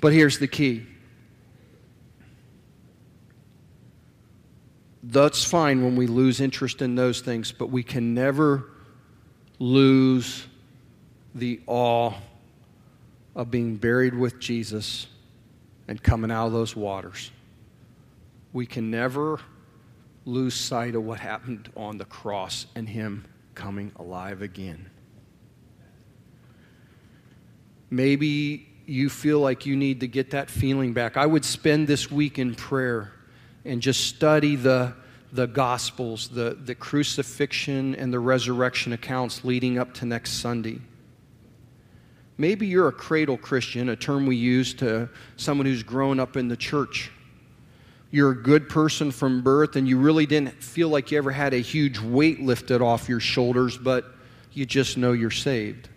But 0.00 0.12
here's 0.12 0.38
the 0.38 0.48
key 0.48 0.86
that's 5.02 5.42
fine 5.42 5.82
when 5.82 5.96
we 5.96 6.06
lose 6.06 6.40
interest 6.40 6.82
in 6.82 6.94
those 6.94 7.20
things, 7.20 7.50
but 7.50 7.70
we 7.70 7.82
can 7.82 8.12
never 8.12 8.64
lose 9.58 10.46
the 11.34 11.60
awe 11.66 12.12
of 13.34 13.50
being 13.50 13.76
buried 13.76 14.14
with 14.14 14.38
Jesus 14.38 15.06
and 15.86 16.02
coming 16.02 16.30
out 16.30 16.48
of 16.48 16.52
those 16.52 16.76
waters. 16.76 17.30
We 18.52 18.66
can 18.66 18.90
never 18.90 19.40
lose 20.26 20.54
sight 20.54 20.94
of 20.94 21.04
what 21.04 21.20
happened 21.20 21.70
on 21.74 21.96
the 21.96 22.04
cross 22.04 22.66
and 22.74 22.88
Him 22.88 23.24
coming 23.54 23.92
alive 23.96 24.42
again. 24.42 24.90
Maybe 27.90 28.68
you 28.88 29.10
feel 29.10 29.40
like 29.40 29.66
you 29.66 29.76
need 29.76 30.00
to 30.00 30.08
get 30.08 30.30
that 30.30 30.48
feeling 30.48 30.94
back, 30.94 31.16
I 31.16 31.26
would 31.26 31.44
spend 31.44 31.86
this 31.86 32.10
week 32.10 32.38
in 32.38 32.54
prayer 32.54 33.12
and 33.64 33.82
just 33.82 34.06
study 34.06 34.56
the, 34.56 34.94
the 35.32 35.46
Gospels, 35.46 36.28
the, 36.28 36.56
the 36.64 36.74
crucifixion 36.74 37.94
and 37.96 38.12
the 38.12 38.18
resurrection 38.18 38.94
accounts 38.94 39.44
leading 39.44 39.78
up 39.78 39.92
to 39.94 40.06
next 40.06 40.40
Sunday. 40.40 40.80
Maybe 42.38 42.66
you're 42.66 42.88
a 42.88 42.92
cradle 42.92 43.36
Christian, 43.36 43.90
a 43.90 43.96
term 43.96 44.24
we 44.24 44.36
use 44.36 44.72
to 44.74 45.10
someone 45.36 45.66
who's 45.66 45.82
grown 45.82 46.18
up 46.18 46.36
in 46.36 46.48
the 46.48 46.56
church. 46.56 47.10
You're 48.10 48.30
a 48.30 48.42
good 48.42 48.70
person 48.70 49.10
from 49.10 49.42
birth, 49.42 49.76
and 49.76 49.86
you 49.86 49.98
really 49.98 50.24
didn't 50.24 50.62
feel 50.62 50.88
like 50.88 51.10
you 51.10 51.18
ever 51.18 51.32
had 51.32 51.52
a 51.52 51.58
huge 51.58 51.98
weight 51.98 52.40
lifted 52.40 52.80
off 52.80 53.06
your 53.08 53.20
shoulders, 53.20 53.76
but 53.76 54.06
you 54.52 54.64
just 54.64 54.96
know 54.96 55.12
you're 55.12 55.30
saved. 55.30 55.90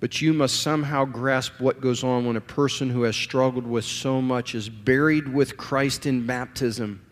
But 0.00 0.22
you 0.22 0.32
must 0.32 0.62
somehow 0.62 1.04
grasp 1.04 1.60
what 1.60 1.80
goes 1.80 2.02
on 2.02 2.24
when 2.24 2.36
a 2.36 2.40
person 2.40 2.88
who 2.88 3.02
has 3.02 3.14
struggled 3.14 3.66
with 3.66 3.84
so 3.84 4.22
much 4.22 4.54
is 4.54 4.68
buried 4.68 5.28
with 5.28 5.58
Christ 5.58 6.06
in 6.06 6.26
baptism 6.26 7.04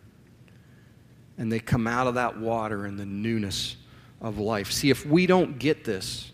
and 1.39 1.49
they 1.49 1.59
come 1.59 1.87
out 1.87 2.05
of 2.05 2.15
that 2.15 2.37
water 2.37 2.85
in 2.85 2.97
the 2.97 3.05
newness 3.05 3.77
of 4.19 4.37
life. 4.37 4.71
See, 4.71 4.89
if 4.89 5.05
we 5.05 5.25
don't 5.25 5.57
get 5.57 5.85
this, 5.85 6.31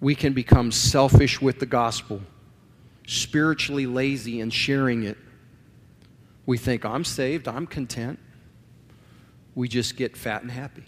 we 0.00 0.14
can 0.14 0.32
become 0.32 0.72
selfish 0.72 1.42
with 1.42 1.60
the 1.60 1.66
gospel, 1.66 2.22
spiritually 3.06 3.86
lazy 3.86 4.40
in 4.40 4.48
sharing 4.48 5.02
it. 5.02 5.18
We 6.46 6.56
think, 6.56 6.86
I'm 6.86 7.04
saved, 7.04 7.46
I'm 7.46 7.66
content. 7.66 8.18
We 9.54 9.68
just 9.68 9.94
get 9.96 10.16
fat 10.16 10.40
and 10.40 10.50
happy. 10.50 10.84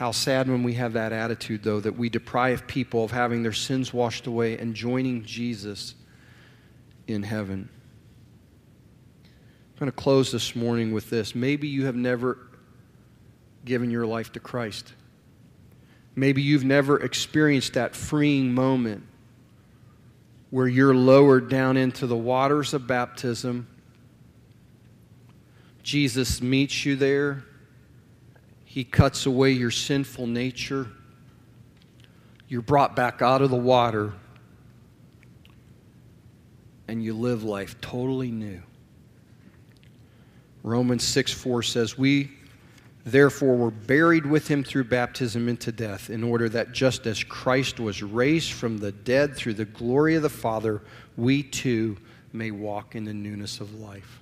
How 0.00 0.12
sad 0.12 0.48
when 0.48 0.62
we 0.62 0.72
have 0.76 0.94
that 0.94 1.12
attitude, 1.12 1.62
though, 1.62 1.78
that 1.78 1.98
we 1.98 2.08
deprive 2.08 2.66
people 2.66 3.04
of 3.04 3.10
having 3.10 3.42
their 3.42 3.52
sins 3.52 3.92
washed 3.92 4.26
away 4.26 4.56
and 4.56 4.74
joining 4.74 5.26
Jesus 5.26 5.94
in 7.06 7.22
heaven. 7.22 7.68
I'm 9.22 9.78
going 9.78 9.92
to 9.92 9.94
close 9.94 10.32
this 10.32 10.56
morning 10.56 10.94
with 10.94 11.10
this. 11.10 11.34
Maybe 11.34 11.68
you 11.68 11.84
have 11.84 11.96
never 11.96 12.38
given 13.66 13.90
your 13.90 14.06
life 14.06 14.32
to 14.32 14.40
Christ. 14.40 14.94
Maybe 16.16 16.40
you've 16.40 16.64
never 16.64 16.98
experienced 16.98 17.74
that 17.74 17.94
freeing 17.94 18.54
moment 18.54 19.02
where 20.48 20.66
you're 20.66 20.94
lowered 20.94 21.50
down 21.50 21.76
into 21.76 22.06
the 22.06 22.16
waters 22.16 22.72
of 22.72 22.86
baptism. 22.86 23.68
Jesus 25.82 26.40
meets 26.40 26.86
you 26.86 26.96
there. 26.96 27.44
He 28.70 28.84
cuts 28.84 29.26
away 29.26 29.50
your 29.50 29.72
sinful 29.72 30.28
nature. 30.28 30.86
You're 32.46 32.62
brought 32.62 32.94
back 32.94 33.20
out 33.20 33.42
of 33.42 33.50
the 33.50 33.56
water. 33.56 34.12
And 36.86 37.02
you 37.02 37.14
live 37.14 37.42
life 37.42 37.80
totally 37.80 38.30
new. 38.30 38.62
Romans 40.62 41.02
6 41.02 41.32
4 41.32 41.64
says, 41.64 41.98
We 41.98 42.30
therefore 43.04 43.56
were 43.56 43.72
buried 43.72 44.24
with 44.24 44.46
him 44.46 44.62
through 44.62 44.84
baptism 44.84 45.48
into 45.48 45.72
death, 45.72 46.08
in 46.08 46.22
order 46.22 46.48
that 46.50 46.70
just 46.70 47.08
as 47.08 47.24
Christ 47.24 47.80
was 47.80 48.04
raised 48.04 48.52
from 48.52 48.78
the 48.78 48.92
dead 48.92 49.34
through 49.34 49.54
the 49.54 49.64
glory 49.64 50.14
of 50.14 50.22
the 50.22 50.28
Father, 50.28 50.80
we 51.16 51.42
too 51.42 51.96
may 52.32 52.52
walk 52.52 52.94
in 52.94 53.02
the 53.02 53.14
newness 53.14 53.58
of 53.58 53.80
life 53.80 54.19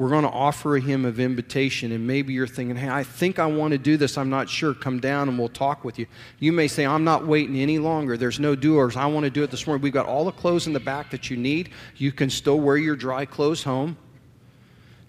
we're 0.00 0.08
going 0.08 0.24
to 0.24 0.30
offer 0.30 0.76
a 0.76 0.80
hymn 0.80 1.04
of 1.04 1.20
invitation. 1.20 1.92
And 1.92 2.06
maybe 2.06 2.32
you're 2.32 2.46
thinking, 2.46 2.74
hey, 2.74 2.88
I 2.88 3.04
think 3.04 3.38
I 3.38 3.44
want 3.44 3.72
to 3.72 3.78
do 3.78 3.98
this. 3.98 4.16
I'm 4.16 4.30
not 4.30 4.48
sure. 4.48 4.72
Come 4.72 4.98
down 4.98 5.28
and 5.28 5.38
we'll 5.38 5.50
talk 5.50 5.84
with 5.84 5.98
you. 5.98 6.06
You 6.38 6.52
may 6.52 6.68
say, 6.68 6.86
I'm 6.86 7.04
not 7.04 7.26
waiting 7.26 7.54
any 7.60 7.78
longer. 7.78 8.16
There's 8.16 8.40
no 8.40 8.56
doers. 8.56 8.96
I 8.96 9.04
want 9.04 9.24
to 9.24 9.30
do 9.30 9.42
it 9.42 9.50
this 9.50 9.66
morning. 9.66 9.82
We've 9.82 9.92
got 9.92 10.06
all 10.06 10.24
the 10.24 10.32
clothes 10.32 10.66
in 10.66 10.72
the 10.72 10.80
back 10.80 11.10
that 11.10 11.28
you 11.28 11.36
need. 11.36 11.68
You 11.96 12.12
can 12.12 12.30
still 12.30 12.58
wear 12.60 12.78
your 12.78 12.96
dry 12.96 13.26
clothes 13.26 13.62
home. 13.62 13.98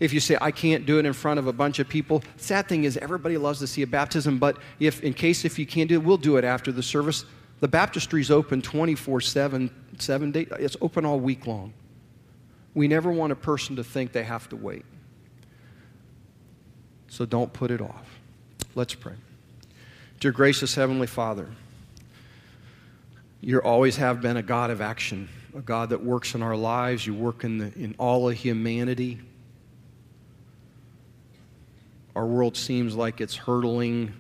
If 0.02 0.12
you 0.12 0.20
say, 0.20 0.38
I 0.42 0.52
can't 0.52 0.86
do 0.86 1.00
it 1.00 1.06
in 1.06 1.14
front 1.14 1.40
of 1.40 1.48
a 1.48 1.54
bunch 1.54 1.80
of 1.80 1.88
people, 1.88 2.22
sad 2.36 2.68
thing 2.68 2.84
is 2.84 2.98
everybody 2.98 3.38
loves 3.38 3.60
to 3.60 3.68
see 3.68 3.84
a 3.84 3.88
baptism, 3.88 4.40
but 4.40 4.58
if 4.82 5.02
in 5.04 5.14
case 5.14 5.46
if 5.46 5.58
you 5.58 5.66
can't 5.66 5.88
do 5.88 5.96
it, 5.96 6.04
we'll 6.04 6.18
do 6.18 6.36
it 6.36 6.44
after 6.44 6.70
the 6.74 6.84
service. 6.84 7.24
The 7.62 7.70
baptistry 7.70 8.20
is 8.20 8.30
open 8.30 8.62
24 8.62 9.22
7, 9.22 9.72
seven 10.00 10.32
days. 10.32 10.50
It's 10.60 10.76
open 10.82 11.06
all 11.06 11.22
week 11.22 11.48
long. 11.48 11.72
We 12.74 12.88
never 12.88 13.12
want 13.12 13.32
a 13.32 13.36
person 13.36 13.76
to 13.76 13.84
think 13.84 14.12
they 14.12 14.24
have 14.24 14.48
to 14.50 14.56
wait. 14.56 14.86
So 17.10 17.26
don't 17.26 17.52
put 17.52 17.72
it 17.72 17.82
off. 17.82 18.20
Let's 18.76 18.94
pray. 18.94 19.16
Dear 20.20 20.32
gracious 20.32 20.76
Heavenly 20.76 21.08
Father, 21.08 21.50
you 23.42 23.60
always 23.60 23.98
have 23.98 24.22
been 24.22 24.38
a 24.38 24.44
God 24.44 24.70
of 24.70 24.80
action, 24.80 25.28
a 25.58 25.62
God 25.62 25.90
that 25.90 26.04
works 26.04 26.36
in 26.36 26.42
our 26.42 26.56
lives. 26.56 27.06
You 27.06 27.14
work 27.14 27.44
in, 27.44 27.58
the, 27.58 27.74
in 27.76 27.96
all 27.98 28.30
of 28.30 28.38
humanity. 28.38 29.20
our 32.16 32.26
world 32.26 32.58
seems 32.58 32.96
like 32.96 33.22
it's 33.22 33.36
hurtling 33.36 34.14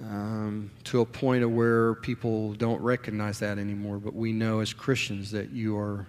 um, 0.00 0.70
to 0.84 1.00
a 1.00 1.06
point 1.06 1.44
of 1.44 1.52
where 1.52 1.94
people 1.94 2.54
don't 2.54 2.80
recognize 2.80 3.38
that 3.38 3.58
anymore. 3.58 3.98
But 3.98 4.14
we 4.14 4.32
know 4.32 4.60
as 4.60 4.72
Christians 4.72 5.30
that 5.30 5.50
you 5.50 5.76
are 5.78 6.06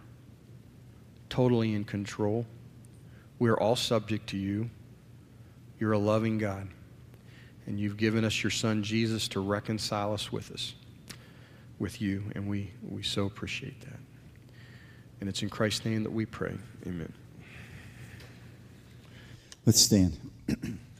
totally 1.34 1.74
in 1.74 1.84
control. 1.84 2.46
We're 3.40 3.58
all 3.58 3.76
subject 3.76 4.30
to 4.30 4.38
you. 4.38 4.70
You're 5.80 5.94
a 5.94 5.98
loving 5.98 6.38
God. 6.38 6.68
And 7.66 7.80
you've 7.80 7.98
given 7.98 8.24
us 8.24 8.44
your 8.44 8.52
son 8.52 8.84
Jesus 8.84 9.28
to 9.30 9.40
reconcile 9.40 10.14
us 10.14 10.32
with 10.32 10.52
us, 10.52 10.76
with 11.80 12.00
you. 12.00 12.26
And 12.36 12.48
we, 12.48 12.70
we 12.88 13.02
so 13.02 13.26
appreciate 13.26 13.82
that. 13.82 13.98
And 15.22 15.28
it's 15.28 15.42
in 15.42 15.50
Christ's 15.50 15.86
name 15.86 16.04
that 16.04 16.12
we 16.12 16.28
pray. 16.28 16.54
Amen. 16.86 17.12
Let's 19.66 19.82
stand. 19.82 20.20